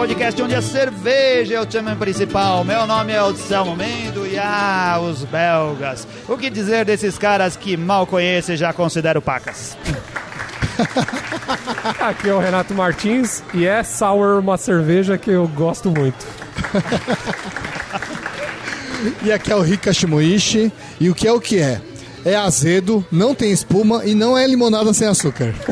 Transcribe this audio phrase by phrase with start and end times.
[0.00, 2.64] podcast onde a cerveja é o tema principal.
[2.64, 6.08] Meu nome é o Selmo Mendo e ah, os belgas.
[6.26, 9.76] O que dizer desses caras que mal conheço e já considero pacas?
[12.00, 16.26] Aqui é o Renato Martins e é Sour uma cerveja que eu gosto muito.
[19.22, 20.70] E aqui é o Rika Shimoishi.
[21.00, 21.80] E o que é o que é?
[22.24, 25.54] É azedo, não tem espuma e não é limonada sem açúcar.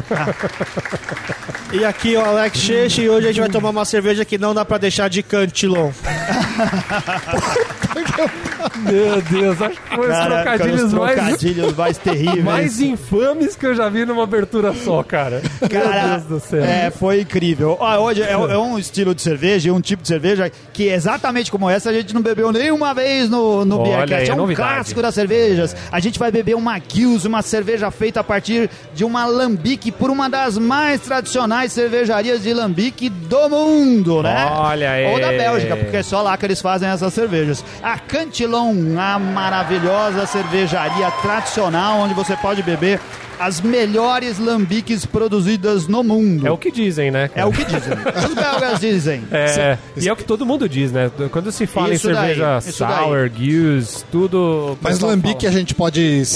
[1.70, 4.38] E aqui é o Alex Cheche e hoje a gente vai tomar uma cerveja que
[4.38, 5.92] não dá pra deixar de cantilon.
[8.84, 12.44] Meu Deus, acho que foi os Cara, trocadilhos, os mais, trocadilhos mais terríveis.
[12.44, 15.42] mais infames que eu já vi numa abertura só, cara.
[15.70, 16.64] Cara, Meu Deus do céu.
[16.64, 17.76] É, foi incrível.
[17.80, 21.68] Ó, hoje é, é um estilo de cerveja, um tipo de cerveja que exatamente como
[21.68, 24.14] essa a gente não bebeu nenhuma vez no, no Olha Beercast.
[24.14, 24.74] aí, É um novidade.
[24.74, 25.74] clássico das cervejas.
[25.90, 30.10] A gente vai beber uma Gills, uma cerveja feita a partir de uma lambique por
[30.10, 34.46] uma das mais tradicionais cervejarias de lambique do mundo, né?
[34.50, 35.06] Olha aí.
[35.12, 37.64] Ou da Bélgica, porque é só lá que eles fazem essas cervejas.
[37.82, 38.67] A Cantilon,
[38.98, 43.00] a maravilhosa cervejaria tradicional onde você pode beber
[43.38, 46.46] as melhores lambiques produzidas no mundo.
[46.46, 47.24] É o que dizem, né?
[47.24, 47.48] É cara?
[47.48, 47.92] o que dizem.
[48.26, 49.24] Os belgas dizem.
[49.30, 51.10] É, e é o que todo mundo diz, né?
[51.30, 52.72] Quando se fala Isso em cerveja daí.
[52.72, 54.76] sour, guiz, tudo.
[54.80, 55.60] Mas lambique a fala.
[55.60, 56.26] gente pode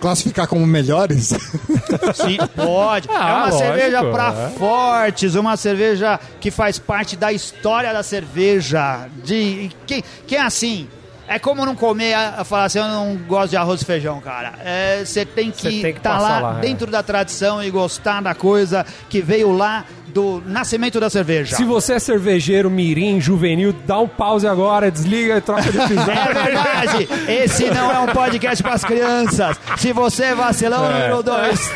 [0.00, 1.28] classificar como melhores?
[2.14, 3.08] Sim, pode.
[3.08, 4.58] Ah, é uma lógico, cerveja pra é.
[4.58, 9.06] fortes, uma cerveja que faz parte da história da cerveja.
[9.24, 10.88] De que, que é assim.
[11.34, 14.52] É como não comer, falar assim, eu não gosto de arroz e feijão, cara.
[14.62, 16.60] É, Você que tem que estar passar lá, lá, é.
[16.60, 21.56] dentro da tradição e gostar da coisa que veio lá do nascimento da cerveja.
[21.56, 26.12] Se você é cervejeiro, mirim, juvenil, dá um pause agora, desliga e troca de episódio.
[26.12, 29.58] É verdade, esse não é um podcast para as crianças.
[29.78, 30.92] Se você é vacilão É.
[30.92, 31.70] número 2,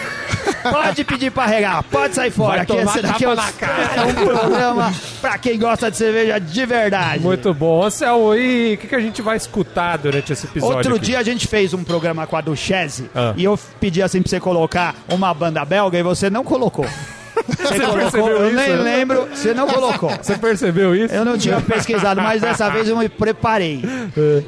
[0.70, 2.64] pode pedir para regar, pode sair fora.
[2.64, 3.82] Tomar esse daqui é um, tapa na cara.
[3.97, 7.22] é um programa para quem gosta de cerveja de verdade.
[7.22, 7.82] Muito bom.
[7.84, 10.76] Anselmo, e o que, que a gente vai escutar durante esse episódio?
[10.76, 11.04] Outro aqui?
[11.06, 13.32] dia a gente fez um programa com a Duchese Ah.
[13.37, 16.87] e eu pedi assim pra você colocar uma banda belga e você não colocou.
[17.49, 20.11] Você colocou, percebeu eu isso, nem lembro, você não colocou.
[20.23, 21.15] Você percebeu isso?
[21.15, 23.83] Eu não tinha pesquisado, mas dessa vez eu me preparei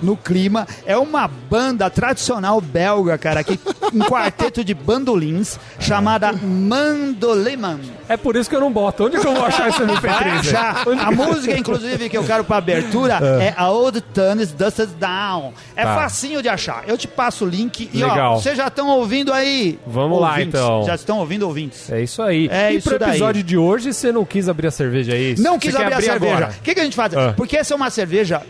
[0.03, 0.66] no clima.
[0.86, 3.58] É uma banda tradicional belga, cara, que
[3.94, 7.81] um quarteto de bandolins chamada Mandoleman.
[8.08, 9.04] É por isso que eu não boto.
[9.06, 10.38] Onde que eu vou achar esse Vai MP3?
[10.41, 10.84] achar.
[10.84, 11.00] velho?
[11.00, 15.53] A música, inclusive, que eu quero pra abertura é, A Old Town is Dusted Down.
[15.76, 15.94] É Tá.
[15.94, 16.84] facinho de achar.
[16.87, 18.41] Eu te passo o link e, ó, Legal.
[18.41, 19.78] vocês já estão ouvindo aí.
[19.87, 20.48] Vamos lá, ouvintes.
[20.60, 20.82] então.
[20.84, 21.91] Já estão ouvindo ouvintes.
[21.91, 22.48] É isso aí.
[22.50, 23.10] É e isso pro daí.
[23.10, 25.34] episódio de hoje, você não quis abrir a cerveja aí?
[25.38, 26.50] Não Você quis quer abrir a cerveja.
[26.59, 27.15] O que, que a gente faz?
[27.15, 27.34] Ah.
[27.37, 28.43] Porque essa é uma cerveja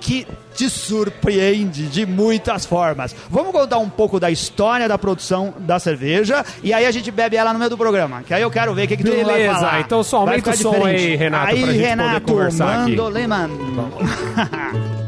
[0.00, 3.14] que te surpreende de muitas formas.
[3.30, 7.36] Vamos contar um pouco da história da produção da cerveja e aí a gente bebe
[7.36, 8.22] ela no meio do programa.
[8.22, 9.80] Que aí eu quero ver o que, que tu vai Beleza, falar.
[9.80, 11.04] então só aumenta o som diferente.
[11.06, 12.90] aí, Renato, Aí, pra gente poder Renato, conversar aqui.
[12.90, 13.50] Mandoleman.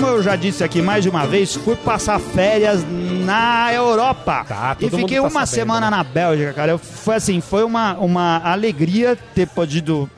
[0.00, 2.82] Como eu já disse aqui mais de uma vez, fui passar férias
[3.26, 4.46] na Europa.
[4.48, 5.96] Tá, e fiquei tá uma sabendo, semana né?
[5.98, 6.72] na Bélgica, cara.
[6.72, 10.08] Eu, foi assim, foi uma, uma alegria ter podido.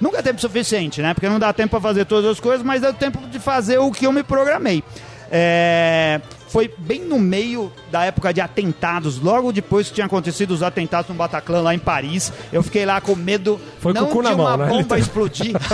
[0.00, 1.14] Nunca é tempo suficiente, né?
[1.14, 3.92] Porque não dá tempo pra fazer todas as coisas, mas deu tempo de fazer o
[3.92, 4.82] que eu me programei.
[5.30, 6.20] É,
[6.50, 11.08] foi bem no meio da época de atentados, logo depois que tinha acontecido os atentados
[11.08, 12.32] no Bataclan lá em Paris.
[12.52, 14.66] Eu fiquei lá com medo Foi com não o cu na de uma mão, né?
[14.66, 15.54] bomba explodir.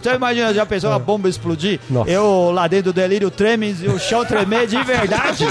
[0.00, 1.80] Então imagina, já pensou uma bomba explodir?
[1.88, 2.10] Nossa.
[2.10, 5.44] Eu lá dentro do delírio tremes e o chão tremer de verdade.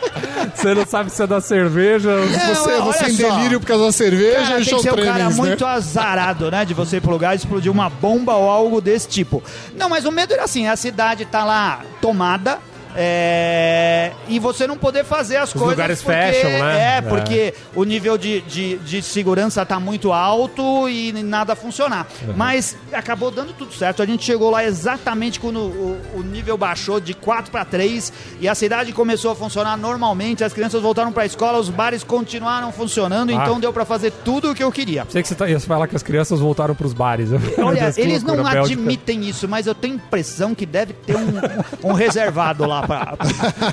[0.54, 2.10] Você não sabe se é da cerveja.
[2.10, 3.36] É, você olha você em só.
[3.36, 5.34] delírio por causa da cerveja Cara, e tem que ser um cara né?
[5.34, 6.64] muito azarado, né?
[6.64, 9.42] De você ir pro lugar e explodir uma bomba ou algo desse tipo.
[9.76, 12.58] Não, mas o medo era assim, a cidade tá lá tomada.
[12.96, 16.78] É, e você não poder fazer as coisas lugares porque, fecham, né?
[16.78, 17.00] É, É.
[17.02, 22.06] porque o nível de, de, de segurança tá muito alto e nada funcionar.
[22.26, 22.34] Uhum.
[22.36, 24.02] Mas acabou dando tudo certo.
[24.02, 28.48] A gente chegou lá exatamente quando o, o nível baixou de 4 para 3 e
[28.48, 30.44] a cidade começou a funcionar normalmente.
[30.44, 33.34] As crianças voltaram para a escola, os bares continuaram funcionando, Ah.
[33.34, 35.06] então deu para fazer tudo o que eu queria.
[35.08, 37.30] Sei que você tá, ia falar que as crianças voltaram pros bares.
[37.58, 42.66] Olha, eles não admitem isso, mas eu tenho impressão que deve ter um, um reservado
[42.66, 43.16] lá pra.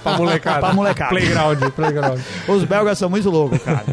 [0.03, 0.59] Pra molecada.
[0.59, 1.09] Pra molecada.
[1.09, 2.19] Playground, playground.
[2.47, 3.85] Os belgas são muito loucos, cara.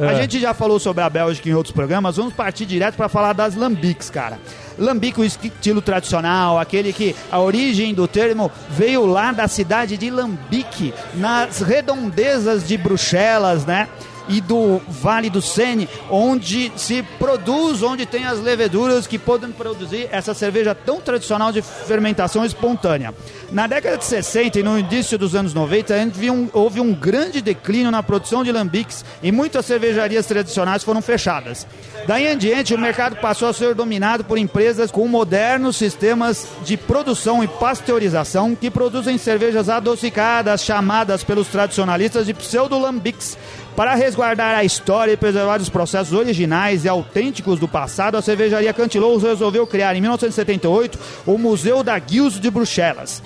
[0.00, 0.16] A É.
[0.22, 3.54] gente já falou sobre a Bélgica em outros programas, vamos partir direto para falar das
[3.54, 4.40] lambiques, cara.
[4.76, 10.10] Lambique, o estilo tradicional, aquele que a origem do termo veio lá da cidade de
[10.10, 13.86] Lambique, nas redondezas de Bruxelas, né?
[14.28, 20.08] E do Vale do Sene, onde se produz, onde tem as leveduras que podem produzir
[20.10, 23.14] essa cerveja tão tradicional de fermentação espontânea.
[23.50, 26.80] Na década de 60 e no início dos anos 90, a gente viu um- houve
[26.80, 31.66] um grande declínio na produção de lambiques e muitas cervejarias tradicionais foram fechadas.
[32.06, 36.76] Daí em diante, o mercado passou a ser dominado por empresas com modernos sistemas de
[36.76, 43.36] produção e pasteurização que produzem cervejas adocicadas, chamadas pelos tradicionalistas de pseudo-lambiques.
[43.76, 48.72] Para resguardar a história e preservar os processos originais e autênticos do passado, a cervejaria
[48.72, 53.20] Cantilou resolveu criar em 1978 o Museu da Guilds de Bruxelas.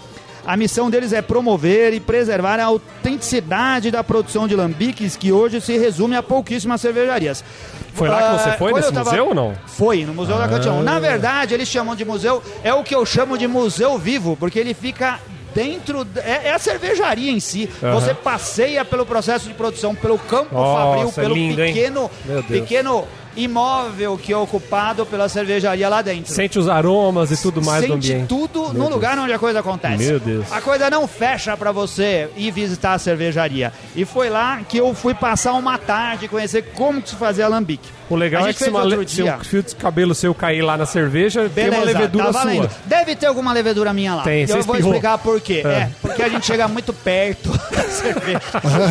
[0.47, 5.61] A missão deles é promover e preservar a autenticidade da produção de lambiques, que hoje
[5.61, 7.45] se resume a pouquíssimas cervejarias.
[7.93, 9.55] Foi lá que Ah, você foi, quando nesse tava- museu ou não?
[9.67, 10.49] Foi, no Museu da Ah.
[10.49, 10.83] Cantilão.
[10.83, 14.59] Na verdade, eles chamam de museu, é o que eu chamo de museu vivo, porque
[14.59, 15.19] ele fica
[15.55, 17.69] dentro, é, é a cervejaria em si.
[17.83, 17.95] Aham.
[17.95, 22.11] Você passeia pelo processo de produção, pelo campo Nossa, fabril, pelo lindo, pequeno,
[22.47, 23.05] pequeno
[23.37, 26.33] imóvel que é ocupado pela cervejaria lá dentro.
[26.33, 28.29] Sente os aromas e tudo mais do Sente ambiente.
[28.29, 28.91] tudo Meu no Deus.
[28.91, 30.05] lugar onde a coisa acontece.
[30.05, 30.51] Meu Deus.
[30.51, 33.73] A coisa não fecha pra você ir visitar a cervejaria.
[33.95, 37.45] E foi lá que eu fui passar uma tarde e conhecer como que se fazia
[37.47, 37.89] alambique.
[38.11, 40.87] O legal é que se, uma se um fio de cabelo seu cair lá na
[40.87, 42.69] cerveja, tem uma Beleza, levedura tá valendo.
[42.71, 42.71] sua.
[42.87, 44.23] Deve ter alguma levedura minha lá.
[44.23, 45.63] Tem, E eu vou explicar por quê.
[45.65, 45.69] É.
[45.69, 45.91] É.
[46.01, 48.41] porque a gente chega muito perto da cerveja.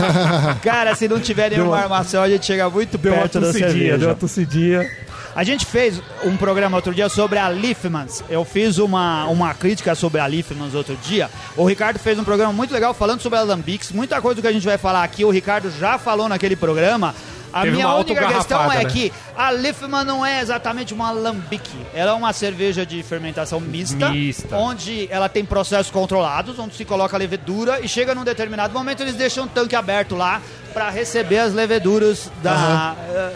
[0.61, 3.97] Cara, se não tiver nenhuma Deu armação, a gente chega muito Deu perto da cerveja.
[3.97, 4.87] deu uma tossidinha.
[5.35, 8.23] A gente fez um programa outro dia sobre a Liefmans.
[8.27, 11.29] Eu fiz uma, uma crítica sobre a Liefmans outro dia.
[11.55, 13.91] O Ricardo fez um programa muito legal falando sobre a Lambics.
[13.91, 17.13] Muita coisa que a gente vai falar aqui, o Ricardo já falou naquele programa.
[17.57, 18.85] A Teve minha única questão é né?
[18.89, 21.75] que a Liefman não é exatamente uma lambique.
[21.93, 24.55] Ela é uma cerveja de fermentação mista, Mista.
[24.55, 29.01] onde ela tem processos controlados, onde se coloca a levedura e chega num determinado momento
[29.01, 30.41] eles deixam um tanque aberto lá
[30.73, 33.31] para receber as leveduras da eh,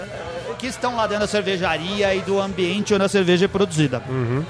[0.59, 3.99] que estão lá dentro da cervejaria e do ambiente onde a cerveja é produzida.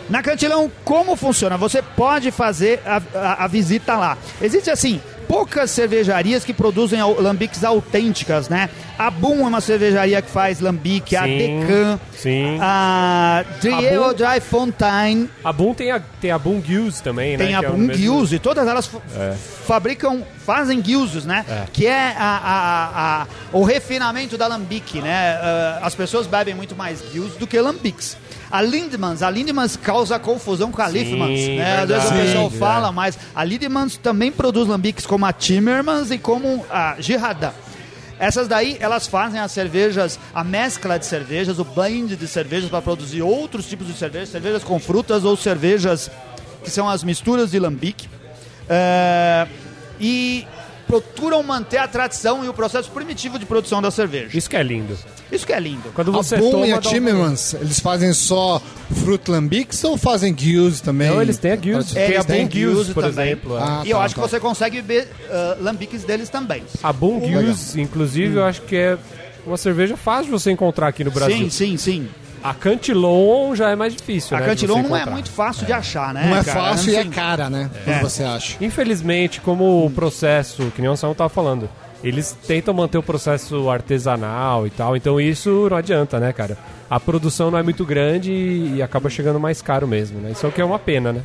[0.09, 1.55] Na Cantilão, como funciona?
[1.55, 4.17] Você pode fazer a, a- a visita lá.
[4.41, 4.99] Existe assim.
[5.31, 8.69] Poucas cervejarias que produzem lambiques autênticas, né?
[8.99, 12.57] A Boom é uma cervejaria que faz lambique, a Sim, Decan, sim.
[12.59, 17.45] a Boom- Dry Fontaine, A Boom tem a, tem a Boom Gills também, né?
[17.45, 19.33] tem a que é Boom mesmo- Gills e todas elas É.
[19.65, 21.45] fabricam, fazem guilzes, né?
[21.47, 21.63] É.
[21.71, 25.39] Que é a, a- a- o refinamento da lambique, né?
[25.41, 28.17] Ah, as pessoas bebem muito mais guilzes do que lambiques.
[28.51, 31.77] A Lindemans, a Lindemans causa confusão com a Sim, Liefmans, né?
[31.79, 32.49] Às vezes o pessoal é.
[32.49, 37.51] fala, mas a Lindemans também produz lambiques como a Timmermans e como a Girardin.
[38.19, 42.81] Essas daí, elas fazem as cervejas, a mescla de cervejas, o blend de cervejas para
[42.81, 46.11] produzir outros tipos de cervejas, cervejas com frutas ou cervejas
[46.63, 48.07] que são as misturas de lambique.
[48.69, 49.47] É,
[49.99, 50.45] e
[50.91, 54.37] procuram manter a tradição e o processo primitivo de produção da cerveja.
[54.37, 54.97] Isso que é lindo.
[55.31, 55.89] Isso que é lindo.
[55.95, 56.67] Quando você a Boom toma...
[56.67, 58.61] e a dá um- Timmermans, eles fazem só
[59.01, 61.09] Fruit Lambics ou fazem Guilds também?
[61.09, 61.95] Não, eles têm a Gills.
[61.95, 63.25] É, tem a Boom Gills, Gills por também.
[63.27, 63.57] exemplo.
[63.57, 63.61] é.
[63.61, 64.21] Ah, e eu tá, acho tá.
[64.21, 66.63] que você consegue beber ah, lambiques deles também.
[66.83, 67.25] A Boom.
[67.25, 68.97] Gills, inclusive, eu acho que é
[69.45, 71.37] uma cerveja fácil de você encontrar aqui no Brasil.
[71.37, 72.09] Sim, sim, sim.
[72.43, 74.47] A Cantillon já é mais difícil, A né?
[74.47, 76.27] Cantilon não é muito fácil de achar, né?
[76.27, 76.59] Não é cara?
[76.59, 77.69] fácil e é cara, né?
[77.85, 77.93] É.
[77.93, 78.57] Como você acha?
[78.59, 81.69] Infelizmente, como o processo, que nem o Samu tava falando,
[82.03, 86.57] eles tentam manter o processo artesanal e tal, então isso não adianta, né, cara?
[86.89, 90.31] A produção não é muito grande e, e acaba chegando mais caro mesmo, né?
[90.31, 91.21] Isso é o que é uma pena, né?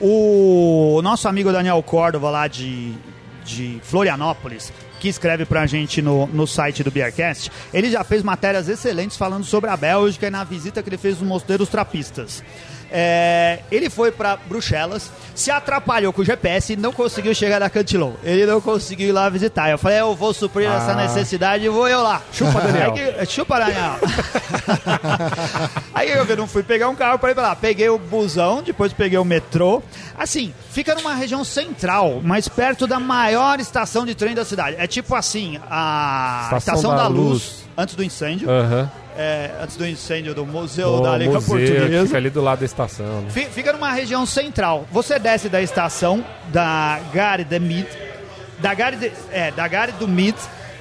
[0.00, 2.92] O nosso amigo Daniel Córdova lá de,
[3.44, 8.68] de Florianópolis, que escreve pra gente no, no site do Beercast, ele já fez matérias
[8.68, 12.42] excelentes falando sobre a Bélgica e na visita que ele fez nos mosteiros trapistas.
[12.90, 17.68] É, ele foi pra Bruxelas, se atrapalhou com o GPS e não conseguiu chegar na
[17.68, 18.12] Cantilon.
[18.24, 19.68] Ele não conseguiu ir lá visitar.
[19.70, 20.94] Eu falei, eu vou suprir essa Ah.
[20.94, 22.22] necessidade e vou eu lá.
[22.32, 22.94] Chupa, Daniel.
[23.18, 23.96] Aí chupa, Daniel.
[25.94, 27.56] Aí eu não fui pegar um carro para ir pra lá.
[27.56, 29.82] Peguei o busão, depois peguei o metrô.
[30.18, 34.76] Assim, fica numa região central, mas perto da maior estação de trem da cidade.
[34.78, 37.64] É tipo assim, a Estação Estação, da da, Luz, Luz.
[37.76, 38.50] antes do incêndio.
[38.50, 38.90] Aham.
[39.16, 42.04] é, antes do incêndio do Museu O da Liga Portuguesa.
[42.06, 43.30] fica ali do lado da estação, né?
[43.30, 44.86] Fi- Fica numa região central.
[44.92, 47.86] Você desce da estação da Gare de Mid,
[48.58, 50.34] da Gare, de, é, da Gare do Mid,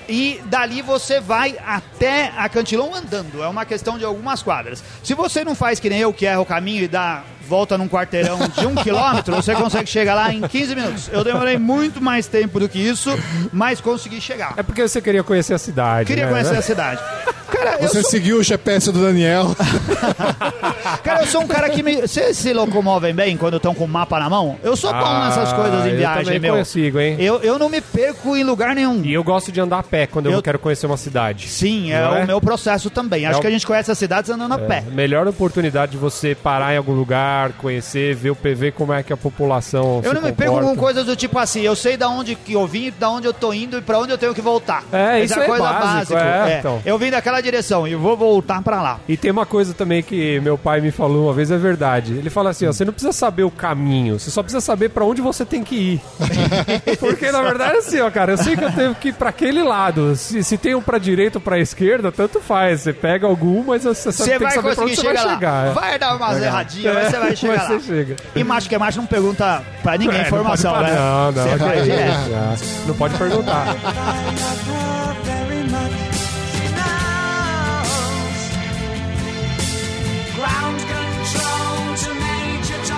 [0.10, 3.44] e dali você vai até a Cantilon andando.
[3.44, 4.84] É uma questão de algumas quadras.
[5.04, 7.88] Se você não faz que nem eu, que erra o caminho e dá volta num
[7.88, 11.10] quarteirão de um quilômetro, você consegue chegar lá em 15 minutos.
[11.12, 13.10] Eu demorei muito mais tempo do que isso,
[13.52, 14.54] mas consegui chegar.
[14.58, 16.08] É porque você queria conhecer a cidade.
[16.08, 16.32] Queria né?
[16.32, 17.02] conhecer a cidade.
[17.50, 19.56] Cara, eu Você sou, seguiu o GPS do Daniel.
[21.04, 22.02] cara, eu sou um cara que me.
[22.02, 24.58] Vocês se locomovem bem quando estão com o mapa na mão?
[24.64, 26.58] Eu sou bom Ah, nessas coisas em eu viagem, também meu.
[26.58, 27.16] consigo, hein?
[27.20, 29.02] Eu, eu não me perco em lugar nenhum.
[29.04, 31.48] E eu gosto de andar a pé quando eu, Eu- quero conhecer uma cidade.
[31.48, 32.24] Sim, é, é?
[32.24, 33.26] o meu processo também.
[33.26, 34.84] Acho É o- que a gente conhece as cidades andando a pé.
[34.92, 39.14] Melhor oportunidade de você parar em algum lugar, conhecer, ver o PV, como é que
[39.14, 40.76] a população Eu não me perco comporta.
[40.76, 43.34] com coisas do tipo assim, eu sei da onde que eu vim, da onde eu
[43.34, 44.84] tô indo e pra onde eu tenho que voltar.
[44.92, 46.20] É, Essa isso é coisa básico, básica.
[46.50, 46.82] é, então.
[46.86, 49.00] Eu vim daquela direção e vou voltar pra lá.
[49.08, 52.14] E tem uma coisa também que meu pai me falou uma vez, é verdade.
[52.14, 55.04] Ele fala assim, ó, você não precisa saber o caminho, você só precisa saber pra
[55.06, 56.02] onde você tem que ir.
[57.00, 59.30] Porque na verdade é assim, ó, cara, eu sei que eu tenho que ir pra
[59.30, 60.16] aquele lado.
[60.16, 62.82] Se, se tem um pra direita ou pra esquerda, tanto faz.
[62.82, 65.34] Você pega algum, mas você, sabe, Você tem que saber pra onde você chegar vai
[65.36, 65.68] chegar.
[65.68, 65.72] é.
[65.72, 67.80] Vai dar umas erradinhas, mas você vai chegar lá.
[67.80, 68.16] Chega.
[68.36, 70.96] E macho que é macho não pergunta pra ninguém É, não informação, pode né?
[70.96, 72.14] Não, não, Você vai direto.
[72.36, 72.56] ah,
[72.88, 73.76] não pode perguntar.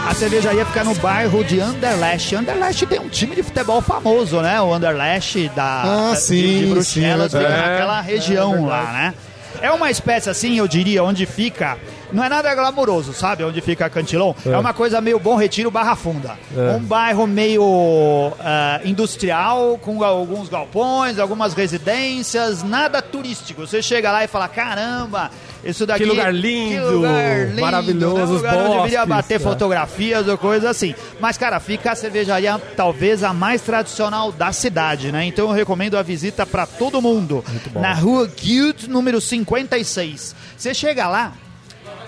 [0.07, 2.36] A cervejaria fica no bairro de Anderlecht.
[2.36, 4.59] Anderlecht tem um time de futebol famoso, né?
[4.62, 7.41] O Anderlecht da, Ah, de- sim, de, Bruxelas, sim, é.
[7.48, 9.13] naquela região É lá, né?
[9.62, 11.77] É uma espécie assim, eu diria, onde fica.
[12.12, 13.44] Não é nada glamouroso, sabe?
[13.44, 14.34] Onde fica Cantilon.
[14.46, 16.38] É, uma coisa meio Bom Retiro Barra Funda.
[16.56, 16.75] É.
[16.75, 23.65] Um bairro meio ah, industrial, com alguns galpões, algumas residências, nada turístico.
[23.65, 25.29] Você chega lá e fala: caramba,
[25.63, 26.05] isso daqui.
[26.05, 28.21] lugar lindo, que lugar lindo, maravilhoso, né?
[28.21, 29.39] Um os lugar onde eu deveria bosques, bater é.
[29.39, 30.95] fotografias ou coisa assim.
[31.19, 35.25] Mas, cara, fica a cervejaria talvez a mais tradicional da cidade, né?
[35.25, 37.43] Então eu recomendo a visita pra todo mundo.
[37.73, 40.35] Na rua Guild, número 56.
[40.57, 41.33] Você chega lá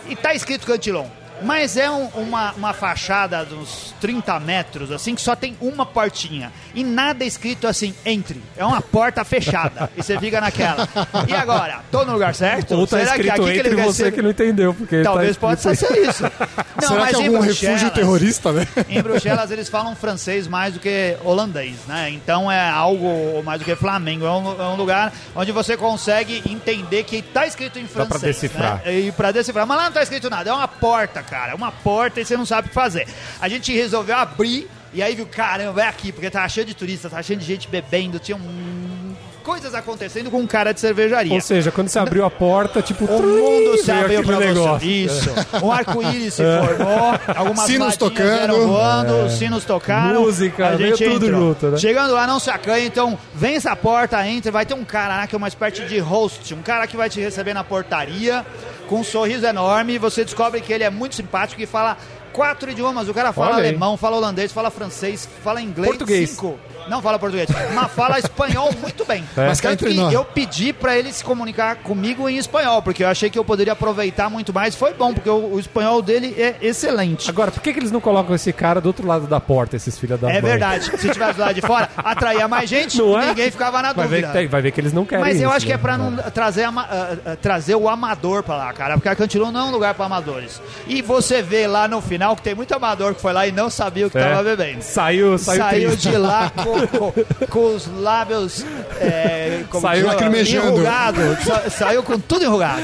[0.08, 1.21] e tá escrito Cantilon.
[1.44, 5.86] Mas é um- uma, uma fachada de uns 30 metros, assim, que só tem uma
[5.86, 6.52] portinha.
[6.74, 8.42] E nada escrito assim, entre.
[8.58, 9.90] É uma porta fechada.
[9.98, 10.88] e você fica naquela.
[11.28, 11.80] E agora?
[11.92, 12.76] Tô no lugar certo?
[12.76, 14.12] Ou tá Será que escrito aqui que entre ele quer você ser?
[14.12, 14.74] que não entendeu.
[14.74, 16.24] Porque Talvez tá possa ser isso.
[16.24, 16.32] Não,
[16.88, 18.68] Será mas que é algum Bruxelas- refúgio terrorista, né?
[18.90, 22.10] em Bruxelas eles falam francês mais do que holandês, né?
[22.10, 24.26] Então é algo mais do que Flamengo.
[24.26, 28.20] É um, é um lugar onde você consegue entender que tá escrito em francês.
[28.22, 28.82] pra decifrar.
[28.86, 29.00] Né?
[29.00, 29.66] E pra decifrar.
[29.68, 30.50] Mas lá não tá escrito nada.
[30.50, 31.54] É uma porta, cara.
[31.54, 33.08] É uma porta e você não sabe o que fazer.
[33.40, 37.10] A gente resolveu abrir e aí viu, caramba, é aqui, porque tava cheio de turistas,
[37.10, 39.16] tava cheio de gente bebendo, tinha um...
[39.42, 41.34] coisas acontecendo com um cara de cervejaria.
[41.34, 43.06] Ou seja, quando você abriu a porta, tipo...
[43.06, 44.80] O mundo se abriu pra negócio.
[44.80, 44.86] você.
[44.86, 45.30] Isso.
[45.64, 48.68] Um arco-íris se formou, algumas Sinos tocando.
[48.68, 50.24] voando, sinos tocaram.
[50.24, 51.42] Música, a veio gente tudo entrou.
[51.48, 51.78] junto, né?
[51.78, 55.28] Chegando lá, não se acanha, então vem essa porta, entra, vai ter um cara lá
[55.28, 58.46] que é uma espécie de host, um cara que vai te receber na portaria,
[58.92, 61.98] com um sorriso enorme, você descobre que ele é muito simpático e fala
[62.34, 63.08] quatro idiomas.
[63.08, 65.88] O cara fala alemão, fala holandês, fala francês, fala inglês.
[65.88, 66.32] Português.
[66.32, 66.60] Cinco.
[66.88, 69.24] Não fala português, mas fala espanhol muito bem.
[69.38, 69.48] É.
[69.48, 70.14] Mas cá Tanto entre que nós.
[70.14, 73.74] eu pedi pra ele se comunicar comigo em espanhol, porque eu achei que eu poderia
[73.74, 74.76] aproveitar muito mais.
[74.76, 77.30] Foi bom, porque o, o espanhol dele é excelente.
[77.30, 79.98] Agora, por que, que eles não colocam esse cara do outro lado da porta, esses
[79.98, 80.52] filhos da É mãe?
[80.52, 80.86] verdade.
[81.00, 83.28] Se tivesse lado de fora, atraía mais gente, Não é?
[83.28, 84.42] ninguém ficava na Vai ver, dúvida.
[84.42, 85.82] que, vai ver que eles não querem Mas eu isso, acho que é né?
[85.82, 88.96] pra não trazer, ama- ah, ah, trazer o amador pra lá, cara.
[88.96, 90.62] Porque a Cantilon não é um lugar pra amadores.
[90.88, 93.70] E você vê lá no final que tem muito amador que foi lá e não
[93.70, 94.24] sabia o que É.
[94.30, 94.82] tava bebendo.
[94.82, 96.52] Saiu, saiu, Saiu de lá
[96.88, 98.66] com, com- os lábios
[99.00, 100.68] é, como Saiu lacrimejando.
[100.68, 101.22] enrugado.
[101.44, 102.82] Sa- saiu com tudo enrugado.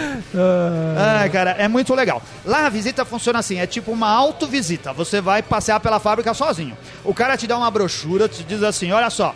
[0.97, 2.21] Ah, cara, é muito legal.
[2.45, 4.93] Lá a visita funciona assim, é tipo uma autovisita.
[4.93, 6.77] Você vai passear pela fábrica sozinho.
[7.03, 9.33] O cara te dá uma brochura, te diz assim, olha só,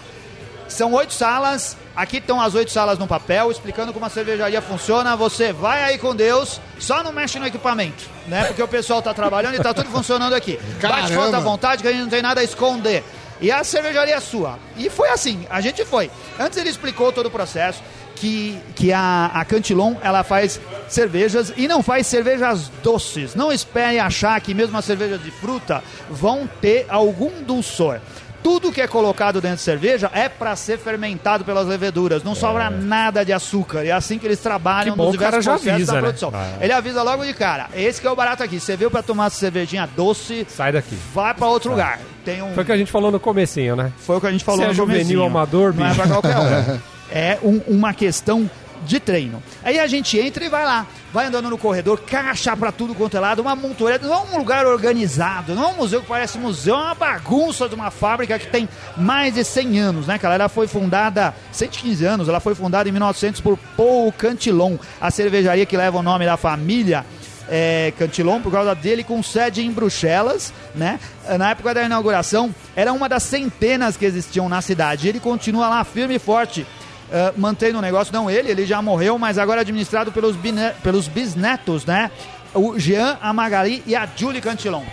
[0.67, 5.15] são oito salas, aqui estão as oito salas no papel, explicando como a cervejaria funciona.
[5.17, 8.45] Você vai aí com Deus, só não mexe no equipamento, né?
[8.45, 10.57] Porque o pessoal tá trabalhando e tá tudo funcionando aqui.
[10.57, 11.13] Bate Caramba.
[11.13, 13.03] foto à vontade que a gente não tem nada a esconder.
[13.41, 14.59] E a cervejaria é sua.
[14.77, 16.11] E foi assim, a gente foi.
[16.39, 17.81] Antes ele explicou todo o processo,
[18.15, 23.33] que, que a, a Cantilon, ela faz cervejas e não faz cervejas doces.
[23.33, 27.99] Não espere achar que mesmo as cervejas de fruta vão ter algum dulçor.
[28.43, 32.23] Tudo que é colocado dentro de cerveja é para ser fermentado pelas leveduras.
[32.23, 33.85] Não sobra nada de açúcar.
[33.85, 35.97] É assim que eles trabalham Que bom, nos o cara diversos já processos avisa, da
[35.97, 36.01] né?
[36.07, 36.31] produção.
[36.33, 36.57] Ah.
[36.59, 37.67] Ele avisa logo de cara.
[37.75, 38.59] Esse que é o barato aqui.
[38.59, 40.97] Você veio para tomar cervejinha doce, Sai daqui.
[41.13, 41.99] vai para outro lugar.
[42.25, 43.91] Tem um Foi o que a gente falou no comecinho, né?
[43.97, 45.23] foi o que a gente falou Você é no juvenil, comecinho.
[45.25, 46.01] amador, Não é bicho.
[46.01, 46.79] pra qualquer um.
[47.13, 48.49] É um- uma questão
[48.85, 49.41] de treino.
[49.63, 50.85] Aí a gente entra e vai lá.
[51.13, 54.01] Vai andando no corredor, caixa pra tudo quanto é lado, uma montoeira.
[54.01, 57.67] Não é um lugar organizado, não é um museu que parece museu, é uma bagunça
[57.67, 60.35] de uma fábrica que tem mais de 100 anos, né, cara?
[60.35, 65.65] Ela foi fundada, 115 anos, ela foi fundada em 1900 por Paul Cantillon, a cervejaria
[65.65, 67.05] que leva o nome da família
[67.51, 70.99] é, Cantillon por causa dele com sede em Bruxelas, né?
[71.37, 75.09] Na época da inauguração, era uma das centenas que existiam na cidade.
[75.09, 76.65] Ele continua lá firme e forte,
[77.11, 78.13] uh, mantendo o negócio.
[78.13, 80.35] Não ele, ele já morreu, mas agora administrado pelos,
[80.81, 82.09] pelos bisnetos, né?
[82.53, 84.83] O Jean, a Magali e a Julie Cantillon.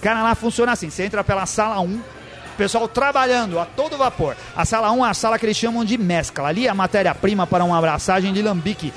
[0.00, 2.00] Cara, lá funciona assim: você entra pela sala 1,
[2.56, 4.36] pessoal trabalhando a todo vapor.
[4.56, 6.48] A sala 1 é a sala que eles chamam de mescla.
[6.48, 8.92] Ali é a matéria-prima para uma abraçagem de lambique.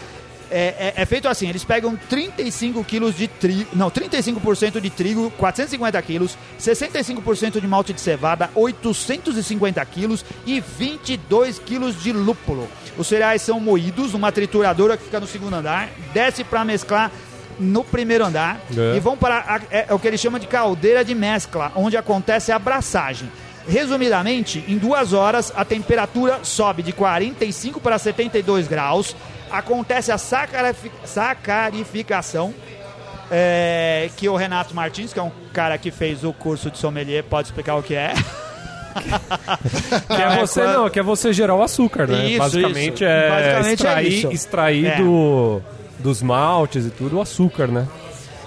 [0.51, 5.31] É, é- é feito assim, eles pegam 35 quilos de trigo, não, 35% de trigo,
[5.37, 12.67] 450 quilos, 65% de malte de cevada, 850 quilos e 22 quilos de lúpulo.
[12.97, 17.11] Os cereais são moídos numa trituradora que fica no segundo andar, desce para mesclar
[17.59, 18.95] no primeiro andar É.
[18.97, 21.95] e vão para a- é, é o que eles chamam de caldeira de mescla, onde
[21.97, 23.29] acontece a abraçagem.
[23.67, 29.15] Resumidamente, em duas horas a temperatura sobe de 45 para 72 graus,
[29.51, 32.53] acontece a sacarifi- sacarificação,
[33.31, 37.23] é, que o Renato Martins, que é um cara que fez o curso de sommelier,
[37.23, 38.13] pode explicar o que é.
[40.07, 42.25] Que é você, quando- não, que é você gerar o açúcar, né?
[42.25, 43.03] Isso, Basicamente isso.
[43.03, 44.31] é Basicamente é extrair, isso.
[44.31, 44.95] extrair É.
[44.97, 45.61] do,
[45.99, 47.87] dos maltes e tudo o açúcar, né?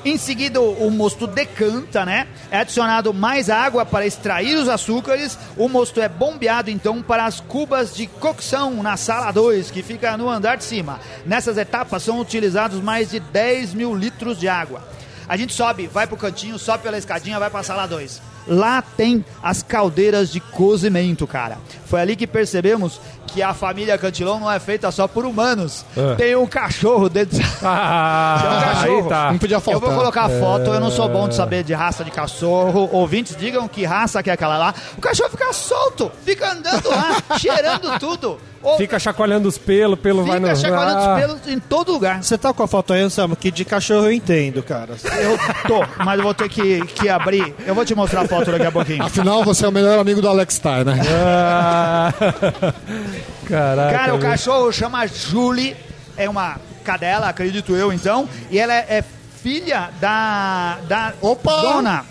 [0.04, 2.26] Em seguida, o mosto decanta, né?
[2.50, 5.38] É adicionado mais água para extrair os açúcares.
[5.56, 10.16] O mosto é bombeado, então, para as cubas de cocção na sala 2, que fica
[10.16, 10.98] no andar de cima.
[11.24, 14.82] Nessas etapas são utilizados mais de 10 mil litros de água.
[15.28, 18.20] A gente sobe, vai pro cantinho, sobe pela escadinha, vai pra sala 2.
[18.48, 21.58] Lá tem as caldeiras de cozimento, cara.
[21.86, 25.84] Foi ali que percebemos que a família Cantilão não é feita só por humanos.
[25.96, 26.14] É.
[26.16, 27.38] Tem um cachorro dentro.
[27.62, 29.08] Ah, Tem um cachorro.
[29.08, 29.30] tá.
[29.32, 29.80] Não podia Eu faltar.
[29.88, 31.28] vou colocar a foto, eu não sou bom É.
[31.28, 32.88] de saber de raça de cachorro.
[32.92, 34.74] Ouvintes, digam que raça que é aquela lá.
[34.96, 38.38] O cachorro fica solto, fica andando lá, cheirando tudo.
[38.64, 40.46] Ou Fica chacoalhando os pelos, pelo vai no...
[40.46, 41.14] fica chacoalhando Ah.
[41.16, 42.22] os pelos em todo lugar.
[42.22, 43.34] Você tá com a foto aí, Anselmo?
[43.34, 44.94] Que de cachorro eu entendo, cara.
[45.20, 45.36] Eu
[45.66, 47.52] tô, mas eu vou ter que, que abrir.
[47.66, 49.02] Eu vou te mostrar a foto daqui a pouquinho.
[49.02, 51.00] Afinal, você é o melhor amigo do Alex Stein, né?
[51.10, 52.12] Ah.
[53.46, 53.98] Caraca.
[53.98, 54.28] Cara, o meu.
[54.30, 55.76] cachorro chama Julie,
[56.16, 59.04] é uma cadela, acredito eu então, e ela é, é
[59.42, 61.60] filha da, da Opa!
[61.60, 62.04] dona.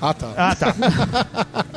[0.00, 0.32] Ah, tá.
[0.36, 0.74] Ah, tá.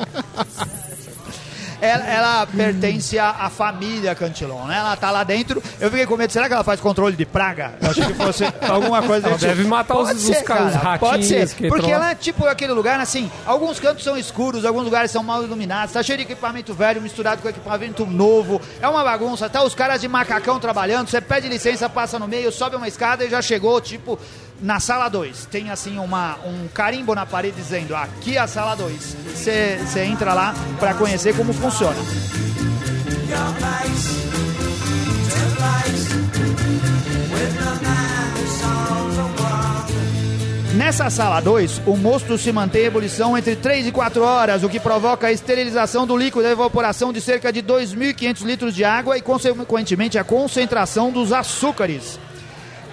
[1.81, 4.77] Ela, ela pertence à, família Cantilon, né?
[4.77, 5.61] Ela tá lá dentro.
[5.79, 7.73] Eu fiquei com medo, será que ela faz controle de praga?
[7.81, 9.69] Eu achei que fosse alguma coisa Ela desse deve tipo.
[9.69, 12.45] matar os- Pode os ser, os cara, Pode ratinhos ser, que porque ela é tipo
[12.45, 16.23] aquele lugar, assim, alguns cantos são escuros, alguns lugares são mal iluminados, tá cheio de
[16.23, 18.61] equipamento velho misturado com equipamento novo.
[18.81, 22.51] É uma bagunça, tá os caras de macacão trabalhando, você pede licença, passa no meio,
[22.51, 24.19] sobe uma escada e já chegou, tipo,
[24.61, 25.45] na sala 2.
[25.45, 29.15] Tem assim uma, um carimbo na parede dizendo, aqui é a sala 2.
[29.35, 31.97] Você entra lá pra conhecer como funciona.
[40.75, 44.69] Nessa sala 2, o mosto se mantém em ebulição entre 3 e 4 horas, o
[44.69, 48.85] que provoca a esterilização do líquido e a evaporação de cerca de 2.500 litros de
[48.85, 52.17] água e, consequentemente, a concentração dos açúcares.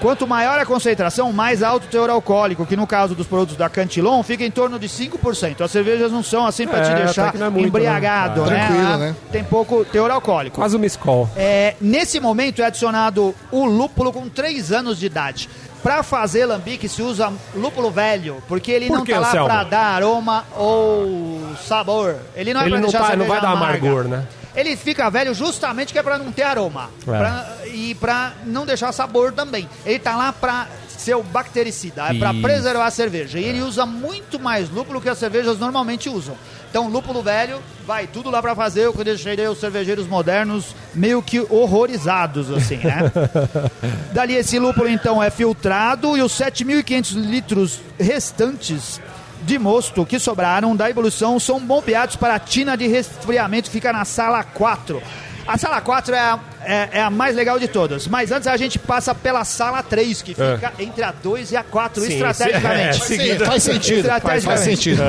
[0.00, 3.68] Quanto maior a concentração, mais alto o teor alcoólico, que no caso dos produtos da
[3.68, 5.62] Cantilon fica em torno de 5%.
[5.62, 8.68] As cervejas não são assim para É, te deixar é muito, embriagado, né?
[8.70, 8.96] né?
[8.98, 9.16] Né?
[9.32, 10.56] Tem pouco teor alcoólico.
[10.56, 11.28] Quase uma escola.
[11.36, 15.48] É, nesse momento é adicionado o lúpulo com 3 anos de idade.
[15.82, 19.62] Para fazer lambique se usa lúpulo velho, porque ele Por não que, tá lá para
[19.64, 22.16] dar aroma ou sabor.
[22.34, 23.86] Ele não é Ele pra não deixar a tá- não vai dar amarga.
[23.86, 24.24] amargor, né?
[24.56, 27.04] Ele fica velho justamente que é para não ter aroma É.
[27.04, 29.68] Pra- e para não deixar sabor também.
[29.84, 33.38] Ele tá lá para ser o bactericida, é para preservar a cerveja.
[33.38, 36.34] E ele usa muito mais lúpulo que as cervejas normalmente usam.
[36.70, 40.74] Então, lúpulo velho, vai tudo lá para fazer, o que eu deixei os cervejeiros modernos
[40.94, 43.12] meio que horrorizados, assim, né?
[44.12, 49.00] Dali esse lúpulo, então, é filtrado e os 7.500 litros restantes
[49.42, 53.92] de mosto que sobraram da evolução são bombeados para a tina de resfriamento que fica
[53.92, 55.02] na sala 4.
[55.46, 58.56] A sala 4 é a, é, é a mais legal de todas, mas antes a
[58.56, 63.04] gente passa pela sala 3, que fica entre a 2 e a 4 Sim, estrategicamente.
[63.04, 64.08] sim, Sim, faz sentido.
[64.20, 65.02] Faz, faz sentido.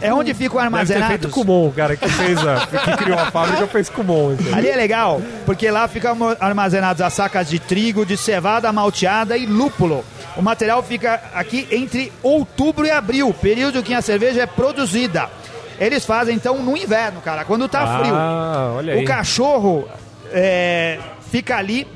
[0.00, 1.08] É onde ficam Deve ter armazenados.
[1.08, 4.32] feito Kumon, o cara que fez a, que criou a fábrica fez Kumon.
[4.32, 4.54] então.
[4.54, 9.44] Ali é legal, porque lá ficam armazenados as sacas de trigo, de cevada malteada e
[9.44, 10.02] lúpulo.
[10.36, 15.28] O material fica aqui entre outubro e abril, período que a cerveja é produzida.
[15.78, 18.14] Eles fazem então no inverno, cara, quando tá frio.
[18.14, 19.02] Ah, olha aí.
[19.02, 19.88] O cachorro
[20.30, 20.98] é,
[21.30, 21.86] fica ali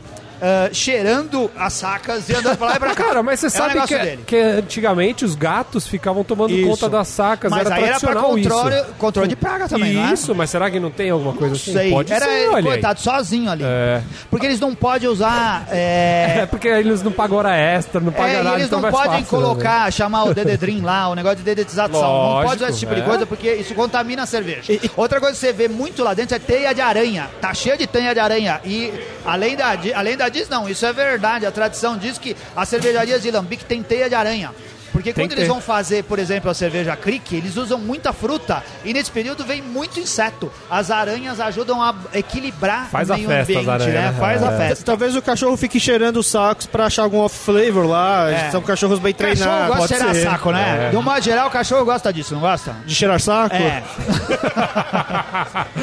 [0.40, 3.04] ah, cheirando as sacas e andando pra lá e pra cá.
[3.04, 4.22] Cara, mas você É sabe que, dele.
[4.26, 6.68] que antigamente os gatos ficavam tomando Isso.
[6.68, 8.94] conta das sacas, Mas era aí era pra tradicional controle, isso.
[8.98, 10.12] controle de praga também, não é?
[10.12, 11.72] Isso, mas será que não tem alguma coisa Não assim?
[11.72, 11.90] sei.
[11.90, 12.62] Pode era ser, ele, olha aí.
[12.64, 13.64] coitado, sozinho ali.
[13.64, 14.02] É.
[14.30, 15.66] Porque eles não podem usar.
[15.70, 18.80] é, É porque eles não pagam hora extra, não pagam É, e nada, eles então
[18.80, 19.44] não podem fácil, né?
[19.46, 22.00] colocar, chamar o Dededrim lá, o negócio de dedetização.
[22.00, 23.04] não Lógico, pode usar esse tipo de é.
[23.04, 24.72] coisa porque isso contamina a cerveja.
[24.96, 27.28] Outra coisa que você vê muito lá dentro é teia de aranha.
[27.40, 28.60] Tá cheio de teia de aranha.
[28.64, 28.92] E
[29.24, 31.46] além da, di- além da diz, não, isso é verdade.
[31.46, 34.54] A tradição diz que as cervejarias de Lambique tem teia de aranha.
[34.96, 35.50] Porque Tem quando eles ter.
[35.52, 39.60] vão fazer, por exemplo, a cerveja Crick, eles usam muita fruta e nesse período vem
[39.60, 40.50] muito inseto.
[40.70, 44.10] As aranhas ajudam a equilibrar Faz o a meio festa, as ambiente, aranhas, né?
[44.12, 44.16] né?
[44.18, 44.56] Faz a É.
[44.68, 44.84] festa.
[44.86, 48.30] Talvez o cachorro fique cheirando os sacos pra achar algum off flavor lá.
[48.30, 48.50] É.
[48.50, 49.66] São cachorros bem Cachorro treinados.
[49.76, 50.22] gosta Pode de cheirar ser.
[50.30, 50.86] saco, né?
[50.86, 50.90] É.
[50.90, 52.74] De um modo geral, o cachorro gosta disso, não gosta?
[52.86, 53.54] De cheirar saco?
[53.54, 53.82] É.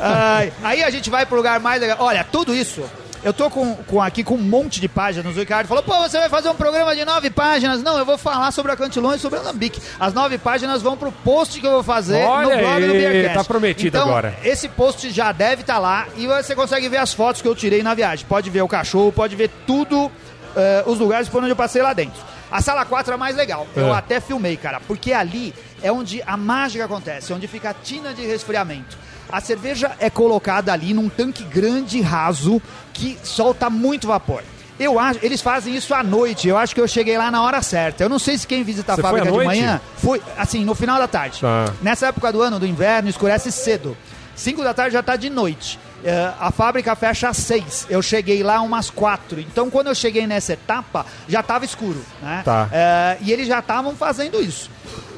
[0.00, 1.96] Ai, aí a gente vai pro lugar mais legal.
[2.00, 2.82] Olha, tudo isso.
[3.24, 5.36] Eu tô com, com aqui com um monte de páginas.
[5.36, 7.82] O Ricardo falou: pô, você vai fazer um programa de nove páginas.
[7.82, 9.80] Não, eu vou falar sobre a Cantilon e sobre a Lambique.
[9.98, 12.98] As nove páginas vão pro post que eu vou fazer Olha no blog do aí,
[12.98, 13.38] Beercast.
[13.38, 14.36] tá prometido então, agora.
[14.44, 17.82] Esse post já deve estar lá e você consegue ver as fotos que eu tirei
[17.82, 18.24] na viagem.
[18.26, 20.10] Pode ver o cachorro, pode ver tudo,
[20.56, 22.22] eh, os lugares por onde eu passei lá dentro.
[22.50, 23.66] A sala 4 é a mais legal.
[23.76, 23.98] Eu É.
[23.98, 25.52] até filmei, cara, porque ali
[25.82, 28.96] é onde a mágica acontece, onde fica a tina de resfriamento.
[29.30, 32.62] A cerveja é colocada ali num tanque grande raso
[32.98, 34.42] que solta muito vapor.
[34.78, 36.46] Eu acho, eles fazem isso à noite.
[36.48, 38.04] Eu acho que eu cheguei lá na hora certa.
[38.04, 40.98] Eu não sei se quem visita a Você fábrica de manhã foi assim, no final
[40.98, 41.40] da tarde.
[41.40, 41.72] Tá.
[41.82, 43.96] Nessa época do ano, do inverno, escurece cedo.
[44.36, 45.80] 5 da tarde já tá de noite.
[46.04, 47.88] É, a fábrica fecha às 6.
[47.90, 49.40] Eu cheguei lá umas 4.
[49.40, 52.00] Então, quando eu cheguei nessa etapa, já tava escuro.
[52.22, 52.42] Né?
[52.44, 52.68] Tá.
[52.70, 54.70] É, e eles já estavam fazendo isso.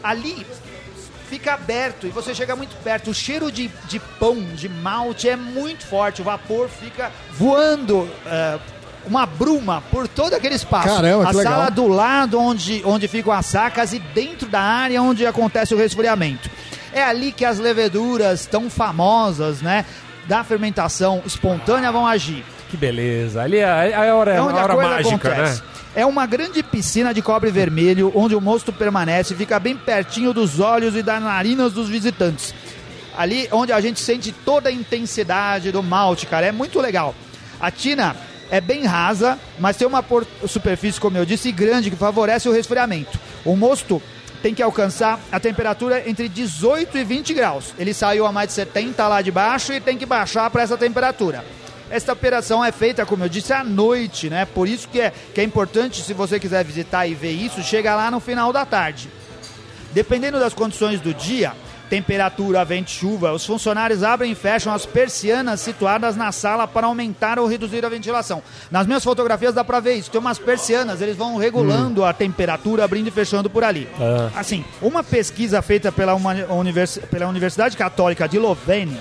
[0.03, 0.47] Ali
[1.31, 3.11] fica aberto e você chega muito perto.
[3.11, 6.21] O cheiro de, de pão, de malte é muito forte.
[6.21, 8.09] O vapor fica voando.
[8.27, 8.59] é,
[9.07, 10.88] uma bruma por todo aquele espaço.
[10.88, 11.53] Caramba, a que legal.
[11.55, 15.79] sala do lado onde, onde ficam as sacas e dentro da área onde acontece o
[15.79, 16.51] resfriamento.
[16.93, 19.87] É ali que as leveduras tão famosas, né,
[20.27, 22.45] da fermentação espontânea vão agir.
[22.69, 23.40] Que beleza.
[23.43, 23.64] Ali é
[23.95, 25.62] a hora, É a onde a hora coisa mágica, acontece.
[25.62, 25.69] né?
[25.94, 30.61] É uma grande piscina de cobre vermelho, onde o mosto permanece, fica bem pertinho dos
[30.61, 32.55] olhos e das narinas dos visitantes.
[33.16, 37.12] Ali onde a gente sente toda a intensidade do malte, cara, é muito legal.
[37.61, 38.14] A tina
[38.50, 40.05] é bem rasa, mas tem uma
[40.46, 43.18] superfície, como eu disse, grande, que favorece o resfriamento.
[43.44, 44.00] O mosto
[44.42, 47.74] tem que alcançar a temperatura entre 18 e 20 graus.
[47.76, 50.79] Ele saiu a mais de 70 lá de baixo e tem que baixar para essa
[50.79, 51.44] temperatura.
[51.90, 54.44] Esta operação é feita, como eu disse, à noite, né?
[54.44, 57.94] Por isso que é, que é importante, se você quiser visitar e ver isso, chega
[57.96, 59.09] lá no final da tarde.
[59.92, 61.53] Dependendo das condições do dia,
[61.90, 67.40] temperatura, vento, chuva, os funcionários abrem e fecham as persianas situadas na sala para aumentar
[67.40, 68.40] ou reduzir a ventilação.
[68.70, 70.09] Nas minhas fotografias dá para ver isso.
[70.12, 73.88] Tem umas persianas, eles vão regulando a temperatura, abrindo e fechando por ali.
[74.00, 74.31] Ah.
[74.37, 79.00] Assim, uma pesquisa feita pela, uma univers- pela Universidade Católica de Lovene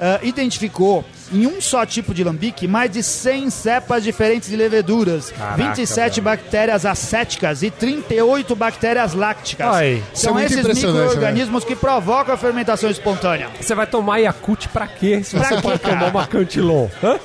[0.00, 5.30] ah, identificou em um só tipo de lambique mais de 100 cepas diferentes de leveduras,
[5.30, 9.66] Caraca, 27 bactérias acéticas e 38 bactérias lácticas.
[9.74, 10.02] Ai.
[10.12, 10.74] É São muito esses né?
[10.74, 13.48] micro-organismos que provocam a fermentação espontânea.
[13.60, 15.22] Você vai tomar Yakult pra quê?
[15.22, 15.94] Se Pra você quê, pode cara?
[15.96, 16.88] tomar uma Cantilon.
[17.02, 17.18] Hã?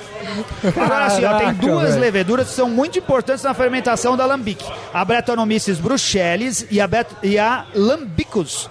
[0.64, 2.02] Agora sim, tem duas velho.
[2.02, 4.66] leveduras que são muito importantes na fermentação da lambique.
[4.94, 8.70] A Brettanomyces bruxellis e a, Bet e a Lambicus.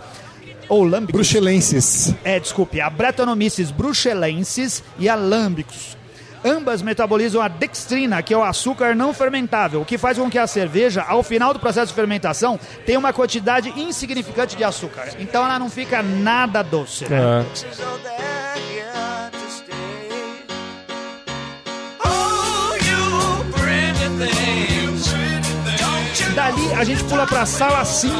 [0.72, 1.12] Ou Lambicus.
[1.12, 2.14] Bruxelenses.
[2.24, 5.98] É, desculpe, a Brettanomyces bruxelensis e a Lambicus.
[6.42, 10.38] Ambas metabolizam a dextrina, que é o açúcar não fermentável, o que faz com que
[10.38, 15.10] a cerveja, ao final do processo de fermentação, tenha uma quantidade insignificante de açúcar.
[15.20, 17.04] Então ela não fica nada doce.
[17.06, 17.44] né?
[17.44, 18.32] É.
[24.22, 24.71] So
[26.34, 28.14] Dali a gente pula para a sala 5,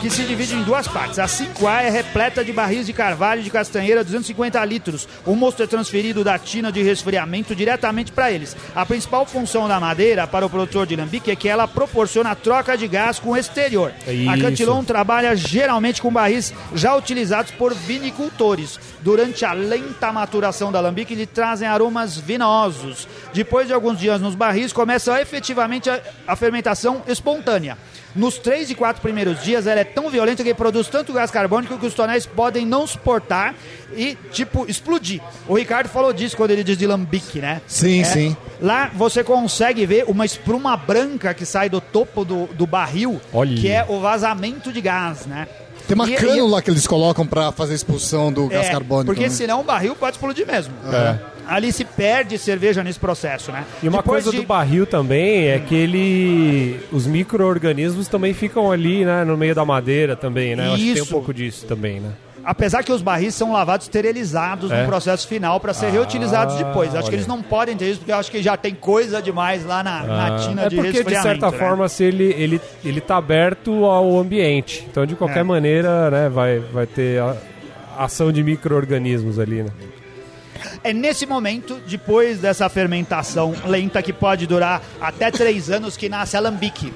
[0.00, 1.20] que se divide em duas partes.
[1.20, 5.08] A 5A é repleta de barris de carvalho de castanheira 250 litros.
[5.24, 8.56] O mosto é transferido da tina de resfriamento diretamente para eles.
[8.74, 12.34] A principal função da madeira para o produtor de lambique é que ela proporciona a
[12.34, 13.92] troca de gás com o exterior.
[14.08, 14.42] A Isso.
[14.42, 18.80] Cantilon trabalha geralmente com barris já utilizados por vinicultores.
[19.02, 23.08] Durante a lenta maturação da lambique, lhe trazem aromas vinosos.
[23.34, 27.76] Depois de alguns dias nos barris, começa efetivamente a, a fermentação espontânea.
[28.14, 31.78] Nos três e quatro primeiros dias, ela é tão violenta que produz tanto gás carbônico
[31.78, 33.54] que os tonéis podem não suportar
[33.96, 35.20] e, tipo, explodir.
[35.48, 37.62] O Ricardo falou disso quando ele diz de lambique, né?
[37.66, 38.36] Sim, É, sim.
[38.60, 43.56] Lá você consegue ver uma espuma branca que sai do topo do, do barril, Olha.
[43.60, 45.48] que é o vazamento de gás, né?
[45.86, 49.06] Tem uma E- cânula que eles colocam pra fazer a expulsão do gás É, carbônico.
[49.06, 49.28] Porque né?
[49.30, 50.72] senão o barril pode explodir mesmo.
[50.92, 51.18] É.
[51.44, 53.64] ali se perde cerveja nesse processo, né?
[53.82, 56.80] E uma Depois coisa de- do barril também é que ele.
[56.92, 59.24] Os micro-organismos também ficam ali, né?
[59.24, 60.68] No meio da madeira também, né?
[60.68, 62.10] Eu acho que tem um pouco disso também, né?
[62.44, 64.80] Apesar que os barris são lavados esterilizados É?
[64.82, 66.88] no processo final para ser Ah, reutilizados depois.
[66.94, 67.36] Acho que olha eles aí.
[67.36, 70.38] não podem ter isso porque eu acho que já tem coisa demais lá na, na
[70.38, 71.58] tina é de porque, de certa né?
[71.58, 74.84] forma, se ele, ele, ele tá aberto ao ambiente.
[74.90, 75.44] Então, de qualquer É.
[75.44, 77.36] maneira, né, vai, vai ter a
[77.98, 79.70] ação de micro-organismos ali, né?
[80.84, 86.36] É nesse momento, depois dessa fermentação lenta que pode durar até três anos, que nasce
[86.36, 86.92] a lambique.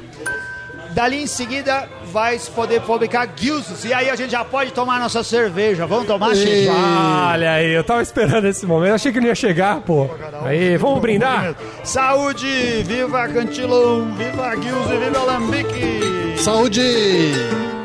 [0.93, 4.99] Dali em seguida vai se poder fabricar guilzos e aí a gente já pode tomar
[4.99, 5.87] nossa cerveja.
[5.87, 6.67] Vamos tomar, Xixi?
[6.67, 8.95] Olha aí, eu tava esperando esse momento.
[8.95, 10.09] Achei que não ia chegar, pô.
[10.43, 11.55] Aí, vamos brindar?
[11.85, 12.83] Saúde!
[12.85, 14.15] Viva Cantilon!
[14.15, 16.39] Viva Guilzo e viva Lambique!
[16.39, 17.76] Saúde!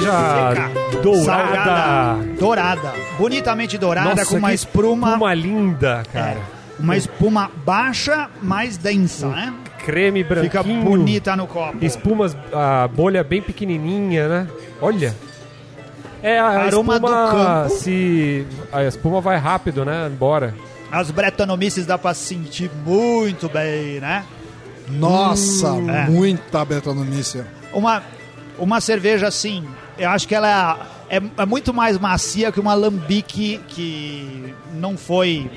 [0.00, 1.00] Cerveja Seca.
[1.02, 1.24] dourada.
[1.24, 6.38] Salgada, dourada, bonitamente dourada, Nossa, com uma espuma, espuma linda, cara.
[6.78, 9.54] uma espuma baixa, mais densa, né?
[9.84, 10.50] Creme branquinho.
[10.50, 11.78] Fica bonita no copo.
[11.84, 14.46] Espumas, a bolha bem pequenininha, né?
[14.80, 15.14] Olha.
[16.22, 17.70] É, a Aroma espuma do campo.
[17.76, 18.46] se...
[18.70, 20.06] A espuma vai rápido, né?
[20.12, 20.54] Embora.
[20.92, 24.24] As bretonomices dá pra sentir muito bem, né?
[24.90, 26.10] Nossa, é.
[26.10, 27.46] muita betonomícia.
[27.72, 28.02] Uma,
[28.58, 29.64] uma cerveja assim,
[30.00, 34.96] eu acho que ela é, é- é muito mais macia que uma lambique que não
[34.96, 35.50] foi.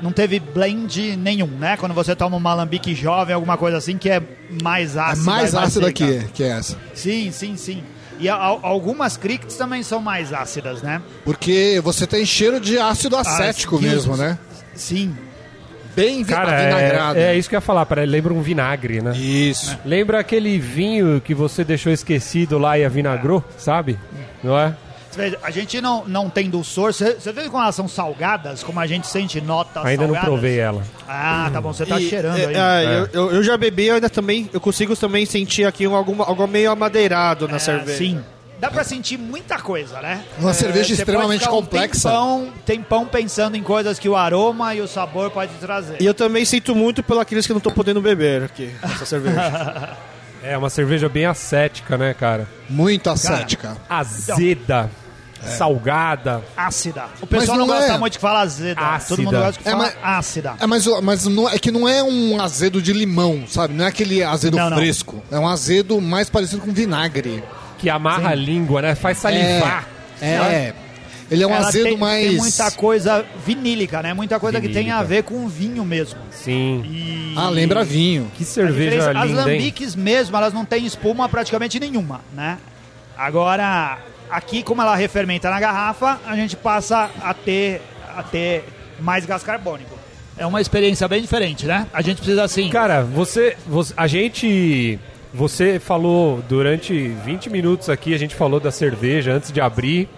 [0.00, 1.76] Não teve blend nenhum, né?
[1.76, 4.20] Quando você toma uma lambique jovem, alguma coisa assim, que é
[4.62, 5.30] mais É ácida.
[5.30, 6.76] mais e ácida que, que essa.
[6.94, 7.84] Sim, sim, sim.
[8.18, 11.00] E a- algumas crickets também são mais ácidas, né?
[11.24, 14.06] Porque você tem cheiro de ácido acético guildas.
[14.06, 14.38] mesmo, né?
[14.74, 15.14] Sim.
[15.94, 17.18] Bem Cara, avinagrado.
[17.18, 17.84] é, é isso que eu ia falar.
[17.86, 19.12] Para lembra um vinagre, né?
[19.16, 19.76] Isso.
[19.84, 23.98] Lembra aquele vinho que você deixou esquecido lá e avinagrou, sabe?
[24.42, 24.74] Não é?
[25.42, 26.94] A gente não, não tem dulçor.
[26.94, 28.62] Você você vê como elas são salgadas?
[28.62, 30.30] Como a gente sente notas Ainda não salgadas?
[30.30, 30.82] provei ela.
[31.06, 31.70] Ah, tá bom.
[31.70, 32.56] Você tá E, cheirando é, aí.
[32.56, 32.98] ah, É.
[32.98, 36.24] Eu, eu, eu já bebi, eu ainda também, eu consigo também sentir aqui um, alguma,
[36.24, 37.98] algo meio amadeirado na É, cerveja.
[37.98, 38.24] Sim.
[38.62, 40.22] Dá pra sentir muita coisa, né?
[40.38, 42.08] Uma cerveja você extremamente pode ficar um complexa.
[42.08, 46.00] Tempão, tempão pensando em coisas que o aroma e o sabor pode trazer.
[46.00, 49.96] E eu também sinto muito pelo aqueles que não estão podendo beber aqui, essa cerveja.
[50.44, 52.48] É uma cerveja bem ascética, né, cara?
[52.68, 53.76] Muito acética.
[53.88, 54.90] Azeda,
[55.40, 56.42] salgada.
[56.56, 57.04] Ácida.
[57.20, 57.98] O pessoal não não, gosta é.
[57.98, 58.80] muito que fala azeda.
[58.80, 59.08] Ácida.
[59.16, 60.54] Todo mundo gosta que É, fala mas- ácida.
[60.58, 63.72] É, mas, mas não, é que não é um azedo de limão, sabe?
[63.72, 64.76] Não é aquele azedo Não, não.
[64.76, 65.22] fresco.
[65.30, 67.44] É um azedo mais parecido com vinagre.
[67.82, 68.94] Que amarra a língua, né?
[68.94, 69.86] Faz salivar.
[70.20, 70.72] É.
[71.30, 72.28] Ele é um Ela azedo tem, mais.
[72.28, 74.12] tem muita coisa vinílica, né?
[74.14, 75.04] Muita coisa que tem a Vinílica.
[75.04, 76.20] ver com vinho mesmo.
[76.30, 76.82] Sim.
[76.84, 77.34] E...
[77.36, 78.30] Ah, lembra vinho.
[78.36, 79.58] Que cerveja diferença- As linda, hein?
[79.58, 82.58] lambiques mesmo, elas não têm espuma praticamente nenhuma, né?
[83.16, 83.98] Agora,
[84.30, 87.80] aqui como ela refermenta na garrafa, a gente passa a ter,
[88.14, 88.64] a ter
[89.00, 89.98] mais gás carbônico.
[90.36, 91.86] É uma experiência bem diferente, né?
[91.92, 92.68] A gente precisa assim...
[92.70, 94.98] Cara, você, você- A gente.
[95.34, 100.08] Você falou durante 20 minutos aqui, a gente falou da cerveja antes de abrir.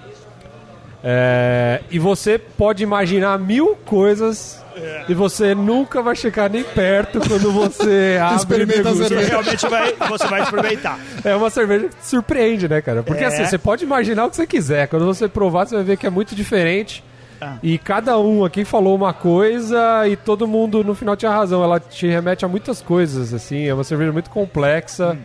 [1.06, 4.62] É, e você pode imaginar mil coisas
[5.08, 9.28] e você nunca vai chegar nem perto quando você abre Experimenta a cerveja.
[9.28, 10.98] realmente vai, você vai experimentar.
[11.22, 13.02] É uma cerveja que te surpreende, né, cara?
[13.02, 13.26] Porque É.
[13.26, 14.88] assim, você pode imaginar o que você quiser.
[14.88, 17.04] Quando você provar, você vai ver que é muito diferente.
[17.44, 17.58] Ah.
[17.62, 21.62] E cada um aqui falou uma coisa e todo mundo no final tinha razão.
[21.62, 23.66] Ela te remete a muitas coisas, assim.
[23.66, 25.18] É uma cerveja muito complexa Hum.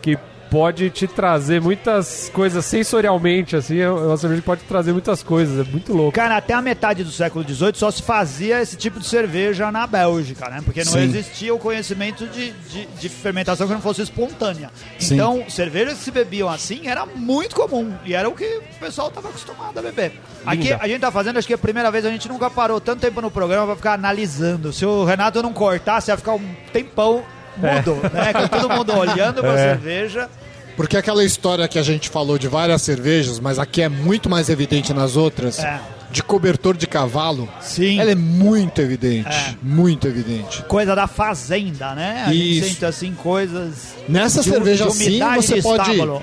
[0.00, 0.18] que
[0.54, 3.78] pode te trazer muitas coisas sensorialmente, assim.
[3.80, 5.66] É uma cerveja que pode trazer muitas coisas.
[5.66, 6.12] É muito louco.
[6.12, 9.84] Cara, até a metade do século XVIII só se fazia esse tipo de cerveja na
[9.84, 10.62] Bélgica, né?
[10.64, 11.02] Porque não Sim.
[11.02, 14.70] existia o conhecimento de, de, de fermentação que não fosse espontânea.
[14.96, 15.14] Sim.
[15.14, 17.92] Então, cervejas que se bebiam assim era muito comum.
[18.04, 20.12] E era o que o pessoal estava acostumado a beber.
[20.46, 20.78] Aqui Linda.
[20.80, 23.00] a gente tá fazendo, acho que é a primeira vez, a gente nunca parou tanto
[23.00, 24.72] tempo no programa pra ficar analisando.
[24.72, 27.24] Se o Renato não cortasse, ia ficar um tempão
[27.56, 28.32] mudo, né?
[28.32, 29.56] Com todo mundo olhando pra É.
[29.56, 30.30] cerveja.
[30.76, 34.48] Porque aquela história que a gente falou de várias cervejas, mas aqui é muito mais
[34.48, 35.80] evidente nas outras, É.
[36.10, 37.98] de cobertor de cavalo, Sim.
[38.00, 39.28] ela é muito evidente.
[39.28, 39.54] É.
[39.62, 40.62] Muito evidente.
[40.64, 42.24] Coisa da fazenda, né?
[42.26, 42.68] A gente Isso.
[42.68, 43.94] sente assim coisas.
[44.08, 45.90] Nessa de- cerveja assim, umidade você de pode.
[45.90, 46.22] estábulo.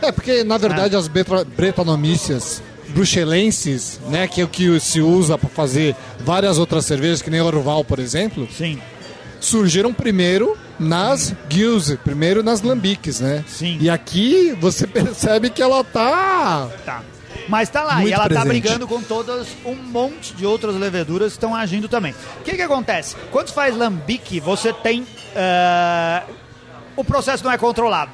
[0.00, 5.38] É, porque na verdade as betra- bretonomícias bruxelenses, né, que é o que se usa
[5.38, 8.78] para fazer várias outras cervejas, que nem Orval, por exemplo, Sim.
[9.40, 13.44] surgiram primeiro nas Gills, primeiro nas lambiques, né?
[13.46, 13.78] Sim.
[13.80, 16.68] E aqui você percebe que ela tá.
[16.84, 17.02] Tá.
[17.48, 18.48] Mas tá lá, Muito e ela tá presente.
[18.48, 22.14] brigando com todas um monte de outras leveduras que estão agindo também.
[22.40, 23.16] O que que acontece?
[23.32, 25.06] Quando faz lambique, você tem...
[25.34, 26.22] eh,
[26.94, 28.12] o processo não é controlado.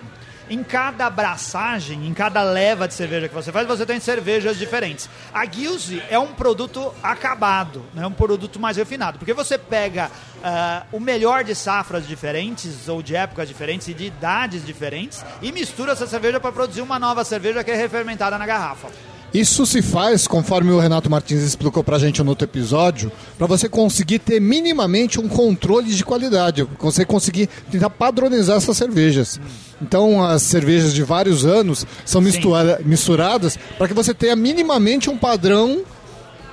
[0.50, 5.08] Em cada abraçagem, em cada leva de cerveja que você faz, você tem cervejas diferentes.
[5.32, 8.06] A Gilze é um produto acabado, né?
[8.06, 9.18] um produto mais refinado.
[9.18, 10.10] Porque você pega
[10.42, 15.52] ah, o melhor de safras diferentes, ou de épocas diferentes e de idades diferentes, e
[15.52, 18.88] mistura essa cerveja para produzir uma nova cerveja que é refermentada na garrafa.
[19.32, 23.68] Isso se faz, conforme o Renato Martins explicou pra gente no outro episódio, pra você
[23.68, 29.38] conseguir ter minimamente um controle de qualidade, você conseguir tentar padronizar essas cervejas.
[29.82, 35.16] Então, as cervejas de vários anos são mistura- misturadas para que você tenha minimamente um
[35.18, 35.82] padrão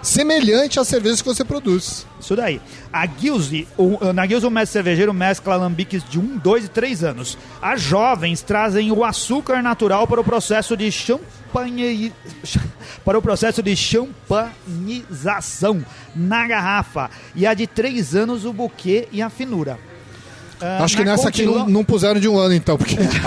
[0.05, 2.07] semelhante às cervejas que você produz.
[2.19, 2.61] Isso daí.
[2.93, 7.03] A Gilze, o, na Gilze o mestre cervejeiro mescla alambiques de 1, 2 e 3
[7.03, 7.37] anos.
[7.61, 12.13] As jovens trazem o açúcar natural para o processo de champanhe...
[13.03, 15.83] para o processo de champanização
[16.15, 17.09] na garrafa.
[17.35, 19.77] E a de 3 anos o buquê e a finura.
[20.61, 23.07] Ah, Acho que nessa aqui Continua- não, não puseram de um ano, então, porque não
[23.09, 23.21] tem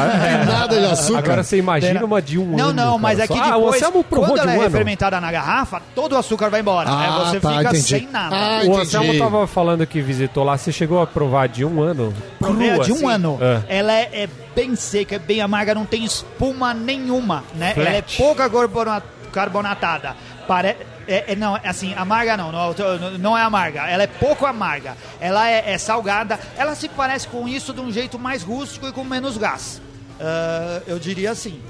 [0.46, 1.18] nada de açúcar.
[1.18, 2.72] Agora você imagina uma de um Não, ano.
[2.74, 2.98] não, cara.
[2.98, 4.70] mas é Só- que Ah, o depois, provou quando de ela um é ano.
[4.70, 6.88] fermentada na garrafa, todo o açúcar vai embora.
[6.90, 7.82] Ah, Aí você tá, fica entendi.
[7.82, 8.36] sem nada.
[8.36, 8.76] Ah, O.
[8.78, 12.12] Anselmo tava falando que visitou lá, você chegou a provar de um ano?
[12.38, 13.10] Provei de um assim?
[13.10, 13.38] ano.
[13.40, 13.78] É.
[13.78, 17.74] Ela é, é bem seca, é bem amarga, não tem espuma nenhuma, né?
[17.74, 17.86] Flat.
[17.88, 20.16] Ela é pouca carbona- carbonatada.
[20.48, 20.76] Pare...
[21.06, 22.74] É, é- não, é assim, amarga não, não,
[23.18, 24.96] não é amarga, ela é pouco amarga.
[25.20, 28.92] Ela é, é salgada, ela se parece com isso de um jeito mais rústico e
[28.92, 29.80] com menos gás.
[30.20, 31.60] Ah, eu diria assim.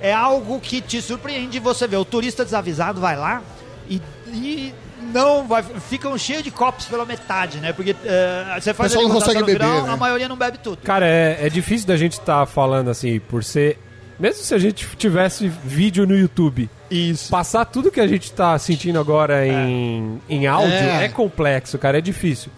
[0.00, 1.96] É algo que te surpreende você vê.
[1.96, 3.42] O turista desavisado vai lá
[3.88, 4.74] e, e
[5.12, 5.62] não vai.
[5.62, 7.72] Ficam cheios de copos pela metade, né?
[7.72, 9.92] Porque eh, você faz a não consegue beber, final, né?
[9.92, 10.78] a maioria não bebe tudo.
[10.82, 13.78] Cara, é, é difícil da gente estar falando assim, por ser.
[14.18, 17.30] Mesmo se a gente tivesse vídeo no YouTube, Isso.
[17.30, 21.04] passar tudo que a gente tá sentindo agora em, em áudio É.
[21.06, 21.08] é.
[21.08, 22.50] complexo, cara, é difícil.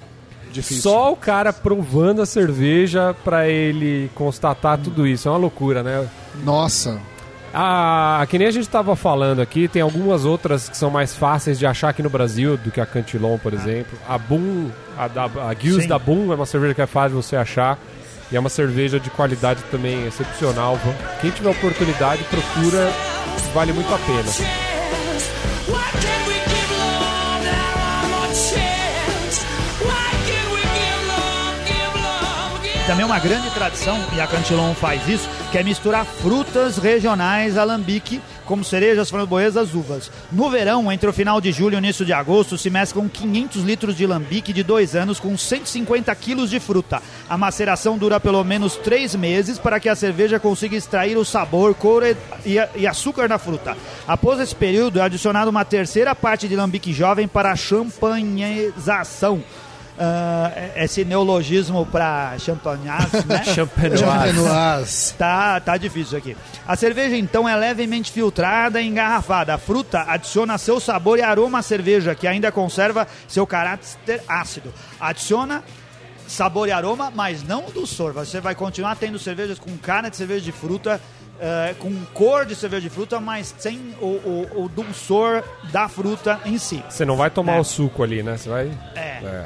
[0.52, 0.82] Difícil.
[0.82, 5.28] Só o cara provando a cerveja pra ele constatar tudo isso.
[5.28, 6.06] É uma loucura, né?
[6.44, 6.98] Nossa.
[7.52, 11.58] Ah, que nem a gente tava falando aqui, tem algumas outras que são mais fáceis
[11.58, 13.98] de achar aqui no Brasil do que a Cantilon, por exemplo.
[14.06, 17.24] A Boom, a, da, a Gills da Boom é uma cerveja que é fácil de
[17.24, 17.78] você achar.
[18.30, 20.78] E é uma cerveja de qualidade também excepcional.
[21.20, 22.92] Quem tiver oportunidade, procura,
[23.54, 24.66] vale muito a pena.
[32.86, 37.58] Também é uma grande tradição, e a Cantilon faz isso, que é misturar frutas regionais
[37.58, 40.10] alambique, como cerejas, framboesas, uvas.
[40.32, 43.62] No verão, entre o final de julho e o início de agosto, se mesclam 500
[43.62, 47.02] litros de lambique de dois anos com 150 quilos de fruta.
[47.28, 51.74] A maceração dura pelo menos três meses para que a cerveja consiga extrair o sabor,
[51.74, 52.16] cor e,
[52.74, 53.76] e- açúcar da fruta.
[54.06, 59.42] Após esse período, é adicionado uma terceira parte de lambique jovem para a champanhezação.
[59.98, 63.42] Ah, esse neologismo para champanhase, né?
[63.54, 65.14] Champenoise.
[65.14, 66.36] Tá, tá difícil aqui.
[66.66, 69.54] A cerveja, então, é levemente filtrada e engarrafada.
[69.54, 74.72] A fruta adiciona seu sabor e aroma à cerveja, que ainda conserva seu caráter ácido.
[75.00, 75.62] Adiciona
[76.28, 78.12] sabor e aroma, mas não o dulçor.
[78.12, 81.00] Você vai continuar tendo cervejas com cara de cerveja de fruta,
[81.40, 86.40] eh, com cor de cerveja de fruta, mas sem o, o, o dulçor da fruta
[86.44, 86.82] em si.
[86.90, 87.60] Você não vai tomar É.
[87.60, 88.36] o suco ali, né?
[88.36, 88.70] Você vai.
[88.96, 89.00] É.
[89.24, 89.44] É.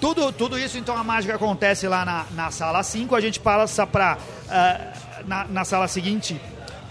[0.00, 3.14] Tudo, tudo isso, então, a mágica acontece lá na, na sala 5.
[3.16, 4.16] A gente passa pra.
[4.48, 4.80] ah,
[5.26, 6.40] na, na sala seguinte.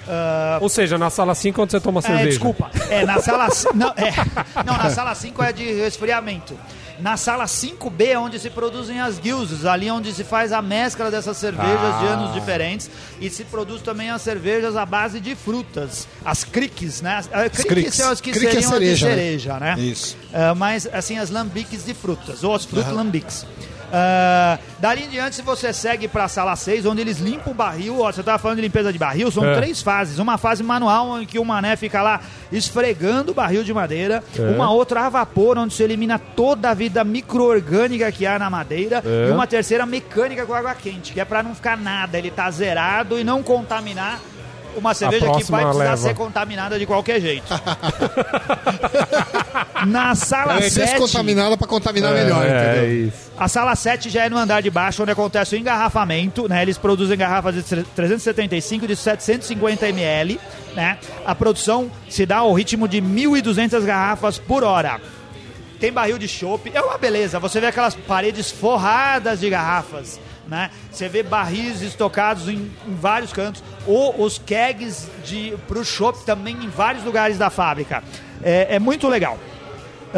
[0.07, 2.29] ah, Ou seja, na sala 5 quando você toma é, cerveja.
[2.29, 2.69] desculpa.
[2.89, 3.47] É, na sala.
[3.73, 4.13] Não, é,
[4.65, 6.57] não, na sala 5 é de resfriamento.
[6.99, 11.11] Na sala 5B é onde se produzem as guilds, ali onde se faz a mescla
[11.11, 12.13] dessas cervejas de Ah.
[12.13, 12.89] anos diferentes
[13.21, 17.17] e se produz também as cervejas à base de frutas, as criques, né?
[17.17, 17.93] As, criques criques.
[17.95, 19.15] são as que Crique é seriam as de cereja, né?
[19.15, 19.75] cereja, né?
[19.79, 20.17] Isso.
[20.33, 23.45] Ah, mas assim as lambiques de frutas, ou as frutas lambiques.
[23.91, 27.53] Ah, dali em diante, se você segue para a sala 6, onde eles limpam o
[27.53, 29.55] barril, ó, você estava falando de limpeza de barril, são É.
[29.55, 30.19] três fases.
[30.19, 32.19] Uma fase manual, em que o mané fica lá
[32.51, 34.23] esfregando o barril de madeira.
[34.37, 34.41] É.
[34.41, 39.01] Uma outra a vapor, onde se elimina toda a vida micro-orgânica que há na madeira.
[39.05, 39.29] É.
[39.29, 42.49] E uma terceira mecânica com água quente, que é para não ficar nada, ele tá
[42.51, 44.19] zerado e não contaminar
[44.77, 45.97] uma cerveja que vai precisar leva.
[45.97, 47.47] ser contaminada de qualquer jeito.
[49.85, 50.91] na sala é 7...
[50.91, 53.07] descontaminada pra contaminar melhor, é, é entendeu?
[53.07, 53.31] isso.
[53.37, 56.61] A sala 7 já é no andar de baixo, onde acontece o engarrafamento, né?
[56.61, 60.39] Eles produzem garrafas de 375 de 750 ml,
[60.75, 60.97] né?
[61.25, 64.99] A produção se dá ao ritmo de 1.200 garrafas por hora.
[65.79, 67.39] Tem barril de chopp, é uma beleza.
[67.39, 70.71] Você vê aquelas paredes forradas de garrafas né?
[70.91, 76.55] Você vê barris estocados em, em vários cantos, ou os kegs de pro chopp também
[76.55, 78.03] em vários lugares da fábrica.
[78.43, 79.37] É, é muito legal.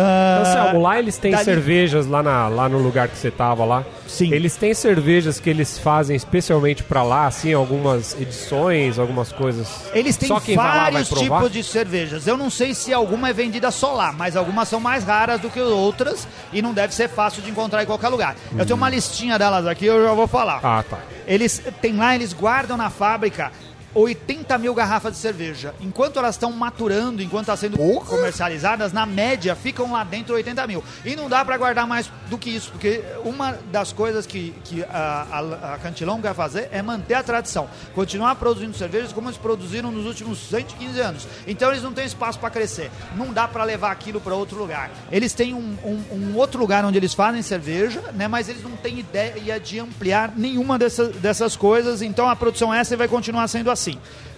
[0.02, 3.84] Ah, Anselmo, lá eles têm cervejas lá, na- lá no lugar que você tava lá.
[4.08, 4.34] Sim.
[4.34, 9.68] Eles têm cervejas que eles fazem especialmente pra lá, assim, algumas edições, algumas coisas.
[9.94, 12.26] Eles têm vários tipos de cervejas.
[12.28, 15.50] Eu não sei se alguma é vendida só lá, mas algumas são mais raras do
[15.50, 18.36] que outras e não deve ser fácil de encontrar em qualquer lugar.
[18.58, 20.60] Eu tenho uma listinha delas aqui, eu já vou falar.
[20.64, 20.98] Ah, tá.
[21.28, 23.52] Eles tem lá, eles guardam na fábrica
[23.94, 25.74] 80 mil garrafas de cerveja.
[25.82, 30.84] Enquanto elas estão maturando, enquanto estão sendo comercializadas, na média ficam lá dentro 80 mil.
[31.04, 34.84] E não dá para guardar mais do que isso, porque uma das coisas que, que
[34.84, 37.68] a, a, a Cantilão quer fazer é manter a tradição.
[37.96, 41.28] Continuar produzindo cervejas como eles produziram nos últimos 115 anos.
[41.48, 42.92] Então eles não têm espaço para crescer.
[43.16, 44.92] Não dá para levar aquilo para outro lugar.
[45.12, 48.28] Eles têm um, um- um outro lugar onde eles fazem cerveja, né?
[48.28, 52.02] mas eles não têm ideia de ampliar nenhuma dessas, dessas coisas.
[52.02, 53.79] Então a produção essa vai continuar sendo assim,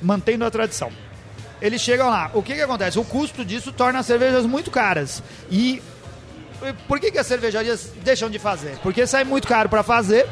[0.01, 0.91] mantendo a tradição.
[1.61, 2.31] Eles chegam lá.
[2.33, 2.97] O que, que acontece?
[2.97, 5.21] O custo disso torna as cervejas muito caras.
[5.49, 5.81] E
[6.87, 8.77] por que, que as cervejarias deixam de fazer?
[8.83, 10.27] Porque sai muito caro para fazer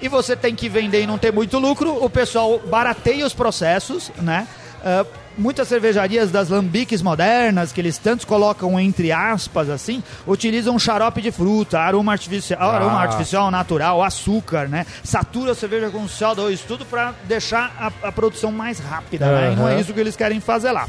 [0.00, 2.02] e você tem que vender e não ter muito lucro.
[2.02, 4.46] O pessoal barateia os processos, né?
[4.84, 5.04] Ah,
[5.38, 11.30] muitas cervejarias das lambiques modernas, que eles tantos colocam entre aspas assim, utilizam xarope de
[11.30, 13.02] fruta, aroma artificial, aroma Ah.
[13.02, 14.84] artificial natural, açúcar, né?
[15.02, 19.52] Satura a cerveja com CO2, tudo para deixar a, a produção mais rápida, né?
[19.52, 20.88] E não é isso que eles querem fazer lá.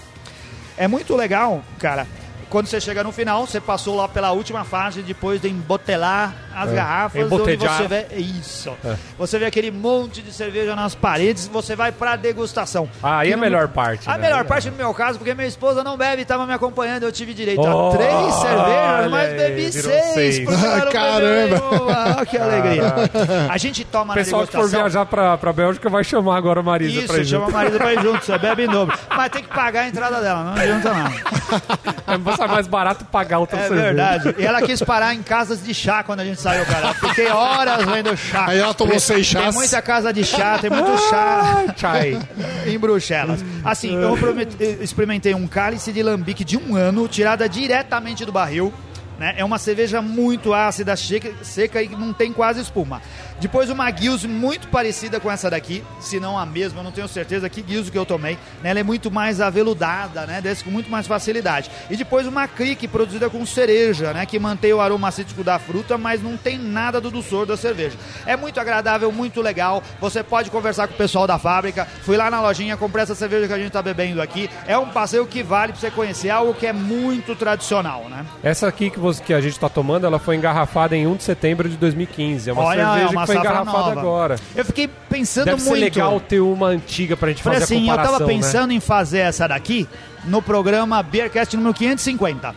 [0.77, 2.07] É muito legal, cara.
[2.49, 6.69] Quando você chega no final, você passou lá pela última fase depois de embotelar as
[6.71, 8.73] É, garrafas, onde você vê isso.
[8.85, 8.95] É.
[9.17, 12.89] Você vê aquele monte de cerveja nas paredes, você vai pra degustação.
[13.01, 14.23] Ah, aí é a no- melhor parte, A né?
[14.23, 17.33] melhor parte no meu caso, porque minha esposa não bebe, estava me acompanhando, eu tive
[17.33, 20.13] direito Oh, a três cervejas, mas aí, bebi virou seis.
[20.13, 20.39] seis.
[20.45, 21.61] porque Caramba.
[22.19, 22.83] Ah, que alegria.
[23.49, 24.79] A gente toma O pessoal na que for degustação.
[24.89, 27.55] viajar pra, pra Bélgica vai chamar agora a Marisa pra ir chama a junto.
[27.57, 28.97] Marisa pra ir junto, você bebe em dobro.
[29.15, 31.11] Mas tem que pagar a entrada dela, não adianta não.
[32.13, 33.83] É mais barato pagar outra É cerveja.
[33.83, 34.35] verdade.
[34.37, 36.93] E ela quis parar em casas de chá quando a gente saiu, cara.
[36.93, 38.45] Fiquei horas vendo chá.
[38.47, 39.55] Aí ela tomou seis Tem chás.
[39.55, 42.19] muita casa de chá, tem muito chá Chai.
[42.65, 43.43] em Bruxelas.
[43.63, 44.15] Assim, eu
[44.59, 48.73] eh, experimentei um cálice de lambique de um ano, tirada diretamente do barril.
[49.19, 49.35] Né?
[49.37, 53.01] É uma cerveja muito ácida, seca, seca e não tem quase espuma.
[53.41, 57.49] Depois uma Guilze muito parecida com essa daqui, se não a mesma, não tenho certeza
[57.49, 58.37] que Guilze que eu tomei.
[58.61, 58.69] né?
[58.69, 60.39] Ela é muito mais aveludada, né?
[60.39, 61.71] desce com muito mais facilidade.
[61.89, 64.27] E depois uma Crick produzida com cereja, né?
[64.27, 67.97] que mantém o aroma cítrico da fruta, mas não tem nada do doçor da cerveja.
[68.27, 69.81] É muito agradável, muito legal.
[69.99, 71.87] Você pode conversar com o pessoal da fábrica.
[72.03, 74.51] Fui lá na lojinha, comprei essa cerveja que a gente tá bebendo aqui.
[74.67, 78.23] É um passeio que vale pra você conhecer algo que é muito tradicional, né?
[78.43, 81.23] Essa aqui que, você, que a gente tá tomando, ela foi engarrafada em 1 de
[81.23, 82.47] setembro de 2015.
[82.47, 83.99] É uma Olha, cerveja é uma que foi engarrafada nova.
[84.01, 84.35] agora.
[84.55, 85.81] Eu fiquei pensando Deve ser muito.
[85.83, 88.33] legal ter uma antiga pra gente Falei fazer assim, a eu comparação, tava né?
[88.37, 89.87] pensando em fazer essa daqui
[90.25, 92.53] no programa Beercast número 550.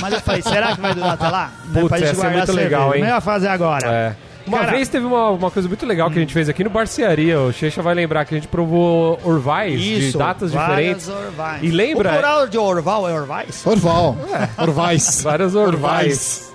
[0.00, 1.50] Mas eu falei, será que vai durar até lá?
[1.70, 2.64] Né, Putz, pra gente guardar muito cerveja.
[2.68, 3.00] legal, hein?
[3.02, 3.86] Melhor fazer agora.
[3.88, 4.16] É.
[4.46, 6.70] Uma Cara- vez teve uma, uma coisa muito legal que a gente fez aqui no
[6.70, 7.40] Barcearia.
[7.40, 11.08] O Checha vai lembrar que a gente provou orvais de datas diferentes.
[11.08, 11.62] Orvais.
[11.64, 13.66] E lembra- O plural de Orval é Orvais?
[13.66, 14.16] Orval.
[14.56, 15.20] Orvais.
[15.22, 16.45] Várias orvais.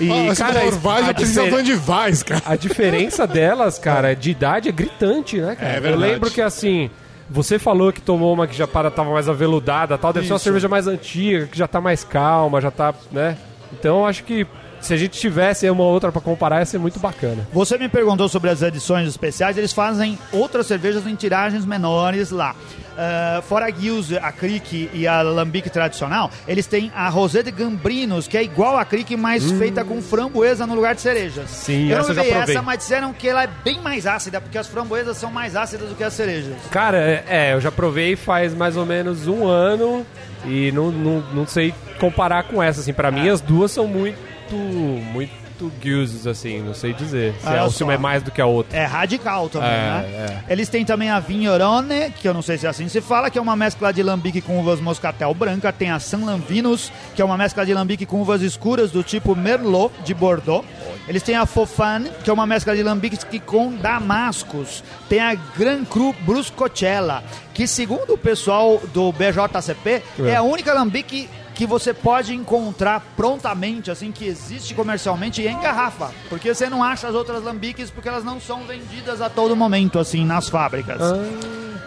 [0.00, 2.42] E, Ah, cara, falou Orvais, a eu pensei difer- de Vais, cara.
[2.46, 5.72] A diferença delas, cara, de idade é gritante, né, cara?
[5.72, 6.02] É Eu verdade.
[6.12, 6.90] lembro que assim.
[7.30, 10.14] Você falou que tomou uma que já para, tava mais aveludada tal.
[10.14, 10.44] Deve ser uma Isso.
[10.44, 13.36] cerveja mais antiga, que já tá mais calma, já tá, né?
[13.72, 14.46] Então eu acho que
[14.80, 17.46] se a gente tivesse uma outra pra comparar, ia ser muito bacana.
[17.52, 22.54] Você me perguntou sobre as edições especiais, eles fazem outras cervejas em tiragens menores lá.
[23.00, 27.52] Ah, fora a Guilze, a Crick e a Lambic tradicional, eles têm a Rosé de
[27.52, 31.44] Gambrinos, que é igual a Crick, mas feita com framboesa no lugar de cerejas.
[31.44, 31.46] Hum.
[31.46, 32.56] Sim, eu essa não já provei.
[32.56, 35.90] essa, mas disseram que ela é bem mais ácida, porque as framboesas são mais ácidas
[35.90, 36.56] do que as cerejas.
[36.72, 40.04] Cara, é, é, eu já provei faz mais ou menos um ano
[40.44, 42.92] e não, não, não sei comparar com essa, assim.
[42.92, 44.18] Pra mim, as duas são muito,
[44.56, 47.34] muito guilds, assim, não sei dizer.
[47.40, 47.84] Se, Olha é, só.
[47.84, 48.78] uma é mais do que a outra.
[48.78, 50.44] É radical também, É, né?
[50.48, 53.42] Eles têm também a Vignorone, que eu não sei se assim se fala, que é
[53.42, 55.72] uma mescla de lambique com uvas moscatel branca.
[55.72, 59.34] Tem a San Lambinos, que é uma mescla de lambique com uvas escuras do tipo
[59.34, 60.64] Merlot, de Bordeaux.
[61.08, 64.84] Eles têm a Fofane, que é uma mescla de lambiques que com damascos.
[65.08, 70.36] Tem a Gran Cru Bruscocella, que segundo o pessoal do BJCP, é, É.
[70.36, 71.28] a única lambique
[71.58, 76.12] que você pode encontrar prontamente, assim, que existe comercialmente e em garrafa.
[76.28, 79.98] Porque você não acha as outras lambiques porque elas não são vendidas a todo momento,
[79.98, 81.00] assim, nas fábricas.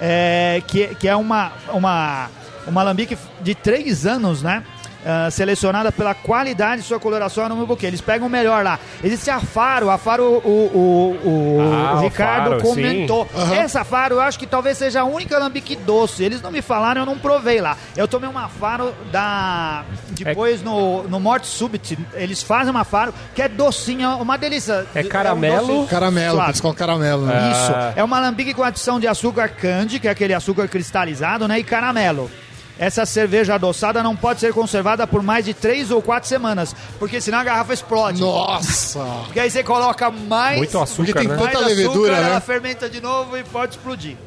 [0.01, 2.29] É, que, que é uma, uma,
[2.67, 4.61] uma lambique de três anos, né?
[5.05, 7.87] Ah, selecionada pela qualidade de sua coloração no meu buquê.
[7.87, 8.79] Eles pegam o melhor lá.
[9.03, 13.27] Existe a Faro, a Faro o, o, o, Ah, o Ricardo Faro, comentou.
[13.53, 16.23] Essa Faro eu acho que talvez seja a única alambique doce.
[16.23, 17.77] Eles não me falaram, eu não provei lá.
[17.95, 19.83] Eu tomei uma Faro da.
[20.11, 24.85] Depois no, no Morte Subit, eles fazem uma Faro que é docinha, uma delícia.
[24.93, 25.67] É um caramelo?
[25.67, 26.49] doce Caramelo, suave.
[26.51, 27.51] eles com caramelo, né?
[27.51, 27.71] Isso.
[27.73, 27.93] Ah.
[27.95, 31.59] É uma alambique com adição de açúcar candy, que é aquele açúcar cristalizado, né?
[31.59, 32.29] E caramelo.
[32.77, 37.21] Essa cerveja adoçada não pode ser conservada por mais de três ou quatro semanas, porque
[37.21, 38.21] senão a garrafa explode.
[38.21, 38.99] Nossa!
[39.25, 41.37] Porque aí você coloca mais, Muito Porque açúcar, tem né?
[41.37, 42.29] tanta mais levedura, açúcar, né?
[42.31, 44.17] ela fermenta de novo e pode explodir.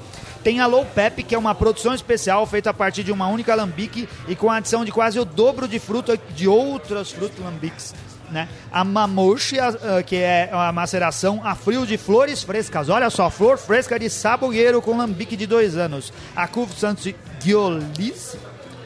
[0.45, 3.53] Tem a Low Pep, que é uma produção especial feita a partir de uma única
[3.53, 7.95] alambique e com a adição de quase o dobro de fruta de outras frutas lambiques.
[8.35, 8.49] Né?
[8.73, 12.89] A Mamoshi, a- a- que é a maceração a frio de flores frescas.
[12.89, 16.13] Olha só, flor fresca de sabogueiro com lambique de dois anos.
[16.35, 18.37] A Cuv Santos Giolis,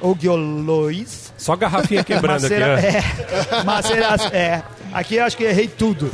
[0.00, 3.56] ou Giolois, Só garrafinha quebrando aqui, Macera- ó.
[3.58, 4.30] É, maceração.
[4.32, 6.10] É, aqui eu acho que errei tudo.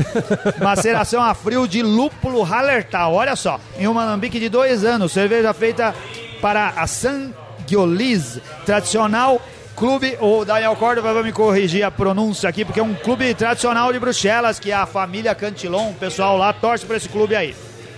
[0.62, 3.14] Maceração a frio de lúpulo Hallertau.
[3.14, 5.92] Olha só, em um alambique de dois anos, cerveja feita
[6.40, 7.30] para a San
[8.64, 9.40] tradicional
[9.74, 10.16] clube.
[10.20, 13.98] O Daniel Córdoba vai me corrigir a pronúncia aqui, porque é um clube tradicional de
[13.98, 17.54] Bruxelas, que a família Cantilon, o pessoal lá torce para esse clube aí.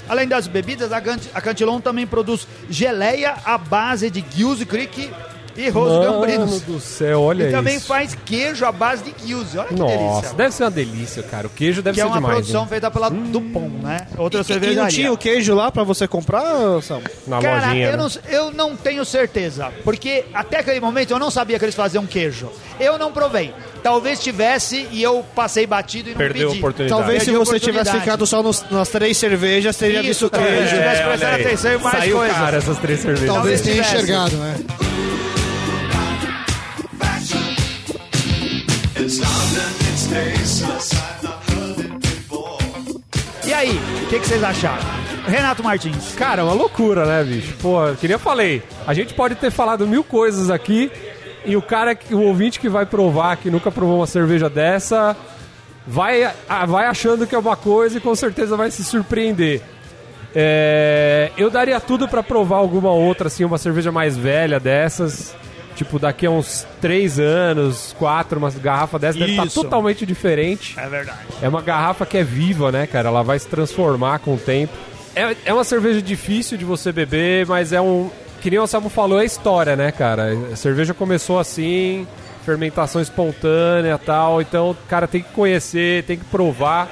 [0.08, 5.10] Além das bebidas, a Cantilon também produz geleia à base de Gills Creek
[5.56, 6.60] e Mano Gambrinos.
[6.62, 7.86] do céu, olha E também isso.
[7.86, 9.56] faz queijo à base de guilze.
[9.58, 10.34] Olha que Nossa, delícia.
[10.36, 11.46] deve ser uma delícia, cara.
[11.46, 12.34] O queijo deve Que é ser uma demais.
[12.34, 12.68] produção hein?
[12.68, 14.06] feita pela Dupont, né?
[14.18, 14.82] Outra E, e cervejaria.
[14.82, 16.44] não tinha o queijo lá pra você comprar,
[16.82, 17.00] Sam?
[17.26, 17.86] Na Cara, lojinha.
[17.86, 17.96] eu né?
[17.96, 22.06] não, eu não tenho certeza, porque até aquele momento eu não sabia que eles faziam
[22.06, 22.50] queijo.
[22.78, 23.54] Eu não provei.
[23.82, 26.58] Talvez tivesse e eu passei batido e não Perdeu a pedi.
[26.60, 27.00] oportunidade.
[27.00, 30.30] Talvez se Perdi a você tivesse ficado só nos- nas três cervejas, teria Isso, visto
[30.30, 30.68] queijo.
[30.76, 31.44] tivesse olha prestado aí.
[31.46, 32.36] atenção em mais Saiu coisas.
[32.36, 33.26] cara essas três cervejas.
[33.32, 33.96] Talvez Talvez tenha tivesse.
[34.04, 34.56] enxergado, né?
[43.46, 44.82] E aí, o que, que vocês acharam?
[45.26, 46.14] Renato Martins.
[46.16, 47.54] Cara, é uma loucura, né, bicho?
[47.60, 48.62] Pô, eu falei.
[48.86, 50.90] A gente pode ter falado mil coisas aqui
[51.44, 55.16] e o cara, que- o ouvinte que vai provar, que nunca provou uma cerveja dessa,
[55.86, 59.62] vai, ah, vai achando que é uma coisa e com certeza vai se surpreender.
[60.34, 65.34] É, eu daria tudo pra provar alguma outra, assim, uma cerveja mais velha dessas.
[65.76, 69.62] Tipo, daqui a uns três anos, quatro, uma garrafa dessa deve estar Isso.
[69.62, 70.74] totalmente diferente.
[70.78, 71.18] É verdade.
[71.42, 73.08] É uma garrafa que é viva, né, cara?
[73.08, 74.72] Ela vai se transformar com o tempo.
[75.14, 78.10] É, é uma cerveja difícil de você beber, mas é um.
[78.40, 80.32] Que nem o Anselmo falou, é história, né, cara?
[80.52, 82.06] A cerveja começou assim,
[82.44, 84.40] fermentação espontânea e tal.
[84.40, 86.88] Então, cara, tem que conhecer, tem que provar.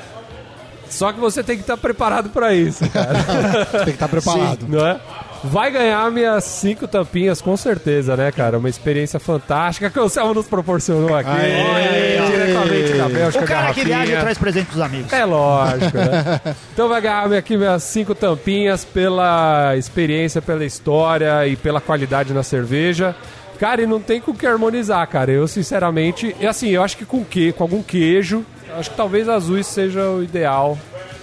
[0.91, 3.19] Só que você tem que estar preparado pra isso, cara.
[3.85, 4.67] Tem que estar preparado.
[4.69, 5.01] não é?
[5.45, 8.59] Vai ganhar minhas cinco tampinhas, com certeza, né, cara?
[8.59, 11.29] Uma experiência fantástica que o Anselmo nos proporcionou aqui.
[11.29, 12.15] Aê!
[12.27, 15.13] diretamente da Bélgica, O cara que viaja traz presente pros amigos.
[15.13, 16.41] É lógico, né?
[16.73, 22.43] Então vai ganhar aqui minhas cinco tampinhas pela experiência, pela história e pela qualidade na
[22.43, 23.15] cerveja.
[23.59, 25.31] Cara, e não tem com o que harmonizar, cara.
[25.31, 28.45] Eu, sinceramente, e assim, eu acho que com que, com algum queijo,
[28.77, 30.77] acho que talvez azuis seja o ideal.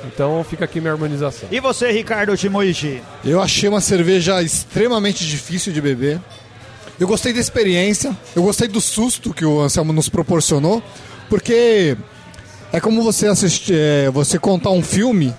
[0.05, 1.47] Então fica aqui minha harmonização.
[1.51, 3.01] E você, Ricardo Timoichi?
[3.23, 6.19] Eu achei uma cerveja extremamente difícil de beber.
[6.99, 10.83] Eu gostei da experiência, eu gostei do susto que o Anselmo nos proporcionou,
[11.29, 11.97] porque
[12.71, 15.33] é como você assistir, é, você contar um filme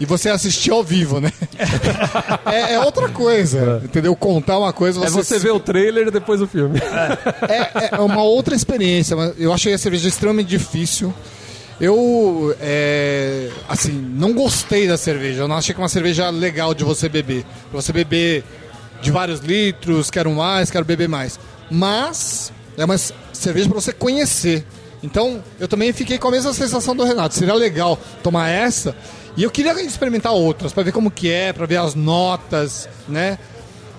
[0.00, 1.32] e você assistir ao vivo, né?
[2.46, 4.14] é, é outra coisa, entendeu?
[4.14, 6.78] Contar uma coisa, É você ver o trailer e depois o filme.
[6.78, 11.12] é, é uma outra experiência, mas eu achei a cerveja extremamente difícil.
[11.80, 15.42] Eu, é, assim, não gostei da cerveja.
[15.42, 17.44] Eu não achei que é uma cerveja legal de você beber.
[17.70, 18.44] Pra você beber
[19.00, 21.38] de vários litros, quero mais, quero beber mais.
[21.70, 22.98] Mas é uma
[23.32, 24.66] cerveja para você conhecer.
[25.02, 27.34] Então, eu também fiquei com a mesma sensação do Renato.
[27.34, 28.96] Seria legal tomar essa.
[29.36, 33.38] E eu queria experimentar outras, para ver como que é, para ver as notas, né?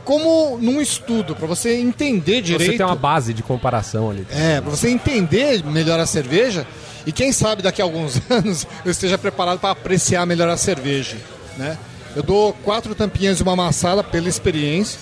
[0.04, 2.72] Como num estudo, para você entender direito.
[2.72, 4.28] Você tem uma base de comparação ali.
[4.32, 6.68] É, pra você entender melhor a cerveja
[7.06, 11.18] e quem sabe daqui a alguns anos eu esteja preparado para apreciar melhor a cerveja,
[11.58, 11.78] né?
[12.16, 15.00] Eu dou quatro tampinhas e uma amassada pela experiência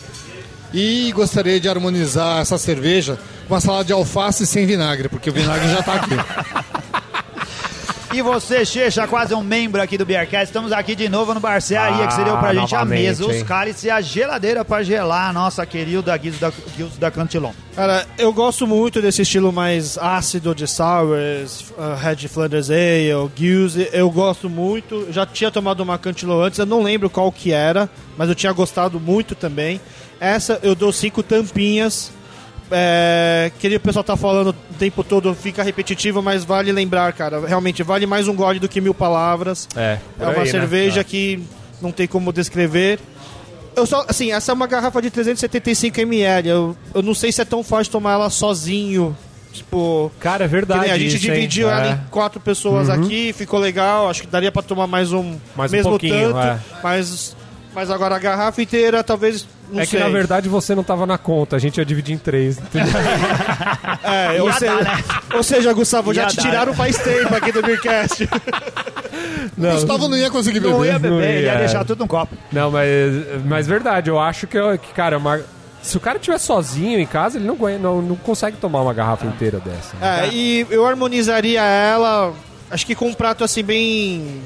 [0.74, 3.18] e gostaria de harmonizar essa cerveja
[3.48, 6.16] com uma salada de alface sem vinagre, porque o vinagre já tá aqui.
[8.14, 10.46] E você, Checha, quase um membro aqui do Beercast.
[10.46, 13.36] Estamos aqui de novo no Barcearia, que você deu pra Ah, gente a mesa, os
[13.36, 13.44] hein?
[13.46, 17.52] cálices e a geladeira pra gelar a nossa querida Guilds da, Guilds da Cantilon.
[17.76, 23.90] Cara, eu gosto muito desse estilo mais ácido de sours, uh, Red Flanders Ale, Guise.
[23.92, 25.08] Eu gosto muito.
[25.12, 28.54] Já tinha tomado uma Cantilo antes, eu não lembro qual que era, mas eu tinha
[28.54, 29.82] gostado muito também.
[30.20, 32.12] Essa eu dou cinco tampinhas
[32.72, 37.46] é, que o pessoal tá falando o tempo todo fica repetitivo, mas vale lembrar, cara.
[37.48, 39.68] Realmente, vale mais um gole do que mil palavras.
[39.76, 40.46] É, É uma aí, né?
[40.46, 41.10] cerveja Tá.
[41.10, 41.44] que
[41.82, 43.00] não tem como descrever.
[43.76, 46.50] Eu só, assim, essa é uma garrafa de 375 ml.
[46.50, 49.16] Eu, eu não sei se é tão fácil tomar ela sozinho.
[49.54, 50.82] Tipo, Cara, é que verdade.
[50.82, 51.34] nem a gente isso, hein?
[51.34, 51.92] dividiu ela É.
[51.94, 54.10] em quatro pessoas aqui, ficou legal.
[54.10, 56.46] Acho que daria pra tomar mais um, Mais um mesmo pouquinho, tanto.
[56.48, 56.60] é.
[56.84, 57.36] Mas,
[57.78, 59.46] mas agora a garrafa inteira, talvez.
[59.72, 60.00] Não É sei.
[60.00, 62.58] que na verdade você não tava na conta, a gente ia dividir em três.
[64.04, 65.04] É, ou, seja, dar, né?
[65.36, 66.42] ou seja, Gustavo, já Ia te dar.
[66.44, 68.28] tiraram faz tempo aqui do Beercast.
[69.58, 70.74] O Gustavo não ia conseguir beber.
[70.76, 71.58] Não ia beber, Não ele ia ia.
[71.60, 72.36] deixar tudo no copo.
[72.52, 72.88] não, mas,
[73.46, 75.42] mas verdade, eu acho que, que, cara, uma-
[75.82, 79.26] se o cara estiver sozinho em casa, ele não, não, não consegue tomar uma garrafa
[79.26, 79.96] inteira dessa.
[80.02, 82.34] É, e eu harmonizaria ela,
[82.70, 84.42] acho que com um prato assim bem.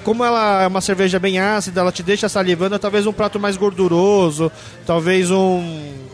[0.00, 3.38] Co- Como ela é uma cerveja bem ácida, ela te deixa salivando, talvez um prato
[3.38, 4.50] mais gorduroso,
[4.86, 6.09] talvez um.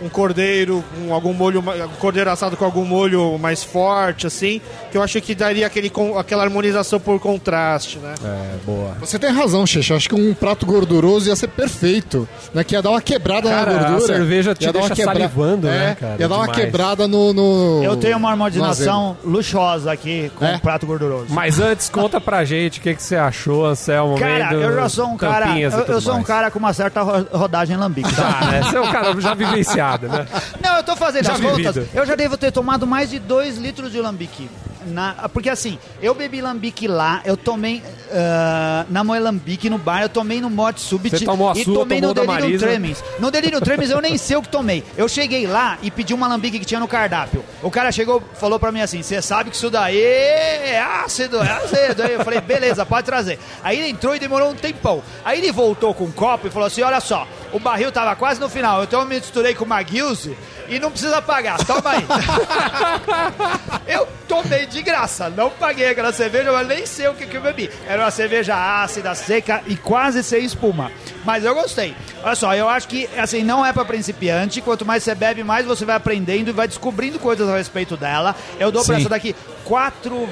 [0.00, 4.60] Um cordeiro com algum molho, um cordeiro assado com algum molho mais forte, assim,
[4.92, 8.14] que eu acho que daria aquele, aquela harmonização por contraste, né?
[8.24, 8.96] É, boa.
[9.00, 9.96] Você tem razão, Xexa.
[9.96, 12.28] Acho que um prato gorduroso ia ser perfeito.
[12.54, 12.62] Né?
[12.62, 14.06] Que ia dar uma quebrada Cara, na a gordura.
[14.14, 16.16] cerveja te ia dar uma deixa salivando, é, né, cara?
[16.18, 16.64] Ia dar uma Demais.
[16.64, 20.54] quebrada no, no- Eu tenho uma harmonização luxuosa aqui com É?
[20.54, 21.26] um prato gorduroso.
[21.30, 24.16] Mas antes, conta pra gente o que, que você achou, Anselmo.
[24.18, 25.58] Cara, vendo eu já sou um cara.
[25.58, 26.26] Eu, eu sou um mais.
[26.28, 28.14] cara com uma certa ro- rodagem lambique.
[28.14, 28.22] tá?
[28.32, 28.62] Tá, né?
[28.62, 30.26] Você é um cara já vivenciado, né?
[30.62, 31.72] Não, eu tô fazendo Já as vivido.
[31.72, 31.88] contas.
[31.94, 34.50] Eu já devo ter tomado mais de 2 litros de lambique.
[34.88, 37.82] Na, porque assim, eu bebi lambique lá, eu tomei
[38.12, 42.00] ah, na Moelambique no bar, eu tomei no Morte Subit tomou a e sua, tomei
[42.00, 42.58] no Delirium.
[42.58, 43.04] Tremens.
[43.18, 44.82] No Delirium Tremens eu nem sei o que tomei.
[44.96, 47.44] Eu cheguei lá e pedi uma lambique que tinha no cardápio.
[47.62, 51.50] O cara chegou, falou pra mim assim: "Você sabe que isso daí é ácido, é
[51.50, 52.02] azedo".
[52.02, 53.38] Aí eu falei: "Beleza, pode trazer".
[53.62, 55.02] Aí ele entrou e demorou um tempão.
[55.24, 58.40] Aí ele voltou com um copo e falou assim: "Olha só, o barril tava quase
[58.40, 58.84] no final.
[58.84, 60.36] Então eu me misturei com uma Guilze
[60.68, 61.58] e não precisa pagar.
[61.64, 62.06] Toma aí".
[63.86, 67.40] Eu tomei de graça, não paguei aquela cerveja, mas nem sei o que, que eu
[67.40, 67.70] bebi.
[67.86, 70.92] Era uma cerveja ácida, seca e quase sem espuma.
[71.24, 71.96] Mas eu gostei.
[72.22, 74.60] Olha só, eu acho que assim não é pra principiante.
[74.60, 78.36] Quanto mais você bebe, mais você vai aprendendo e vai descobrindo coisas a respeito dela.
[78.60, 79.00] Eu dou pra Sim.
[79.00, 80.28] essa daqui 4,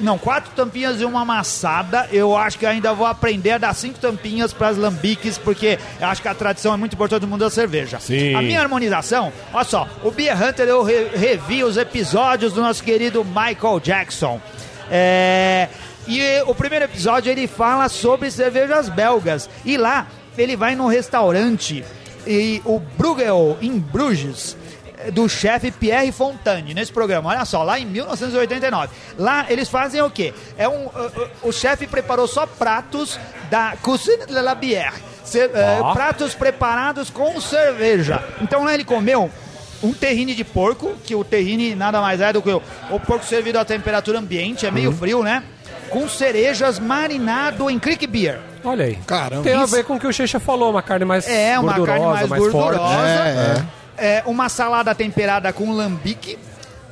[0.00, 2.08] não, quatro tampinhas e uma amassada.
[2.12, 6.06] Eu acho que ainda vou aprender a dar cinco tampinhas para as lambiques, porque eu
[6.06, 7.98] acho que a tradição é muito importante no mundo da cerveja.
[8.00, 8.34] Sim.
[8.34, 12.82] A minha harmonização, olha só, o Beer Hunter eu re- revi os episódios do nosso
[12.82, 14.40] querido Michael Jackson.
[14.90, 15.68] É,
[16.06, 19.50] e o primeiro episódio ele fala sobre cervejas belgas.
[19.64, 20.06] E lá
[20.38, 21.84] ele vai num restaurante,
[22.26, 24.56] e o Bruegel, em Bruges
[25.12, 27.30] do chefe Pierre Fontane nesse programa.
[27.30, 28.88] Olha só, lá em 1989.
[29.18, 30.32] Lá eles fazem o quê?
[30.58, 33.18] É um, uh, uh, o chefe preparou só pratos
[33.50, 34.94] da Cuisine de la Bière.
[35.24, 35.50] Ce-
[35.82, 35.92] Ó.
[35.92, 38.22] pratos preparados com cerveja.
[38.40, 39.30] Então lá ele comeu
[39.82, 43.24] um terrine de porco, que o terrine nada mais é do que o, o porco
[43.24, 44.96] servido a temperatura ambiente, é meio Uhum.
[44.96, 45.42] frio, né?
[45.90, 48.40] Com cerejas marinado em creek beer.
[48.64, 48.96] Olha aí.
[49.06, 49.42] Caramba.
[49.44, 51.98] Tem a ver com o que o Checha falou, uma carne mais É, uma gordurosa,
[52.00, 52.52] carne mais, mais forte.
[52.78, 53.08] gordurosa.
[53.08, 53.64] É, É,
[54.26, 56.38] uma salada temperada com lambique,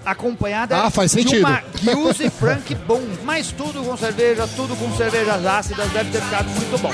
[0.04, 1.46] acompanhada Ah, faz de sentido.
[1.46, 3.06] uma Guilze Frank Boom.
[3.24, 6.92] Mas tudo com cerveja, tudo com cervejas ácidas, deve ter ficado muito bom.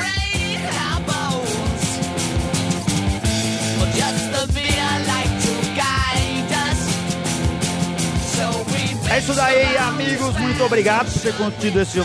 [9.11, 10.37] É isso daí, amigos.
[10.39, 11.99] Muito obrigado por ter curtido esse,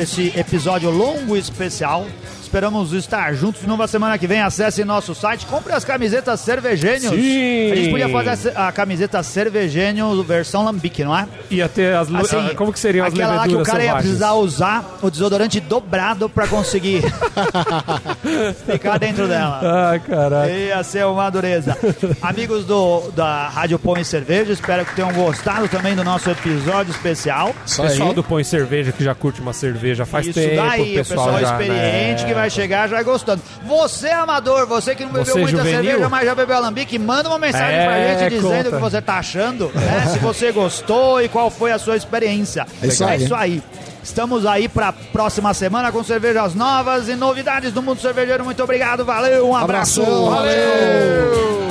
[0.00, 2.06] esse episódio longo e especial.
[2.54, 4.40] Esperamos estar juntos numa semana que vem.
[4.40, 7.12] Acesse nosso site, compre as camisetas Cervegênios.
[7.12, 7.72] Sim.
[7.72, 11.26] A gente podia fazer a camiseta Cervegênio versão Lambique, não é?
[11.50, 12.14] Ia ter as...
[12.14, 14.08] Assim, ah, como que seriam as aquela lá que o leveduras cara ia selvagens?
[14.08, 17.02] precisar usar o desodorante dobrado pra conseguir
[18.64, 19.90] ficar dentro dela.
[19.90, 20.52] Ai, caralho.
[20.52, 21.76] Ia ser uma dureza.
[22.22, 26.92] Amigos do, da Rádio Pão e Cerveja, espero que tenham gostado também do nosso episódio
[26.92, 27.52] especial.
[27.66, 28.14] Isso pessoal aí.
[28.14, 30.54] do Põe Cerveja, que já curte uma cerveja faz Isso tempo.
[30.54, 32.28] daí, o pessoal, já, experiente né?
[32.28, 33.42] que vai chegar já gostando.
[33.66, 35.82] Você, amador, você que não bebeu Você, muita juvenil?
[35.82, 39.00] cerveja, mas já bebeu alambique, manda uma mensagem É, pra gente dizendo o que você
[39.02, 40.06] tá achando, né?
[40.12, 42.66] se você gostou e qual foi a sua experiência.
[42.82, 43.22] É isso aí.
[43.24, 43.62] isso aí.
[44.02, 48.44] Estamos aí pra próxima semana com cervejas novas e novidades do mundo cervejeiro.
[48.44, 50.02] Muito obrigado, valeu, um abraço.
[50.02, 51.54] Abração, valeu.
[51.58, 51.63] When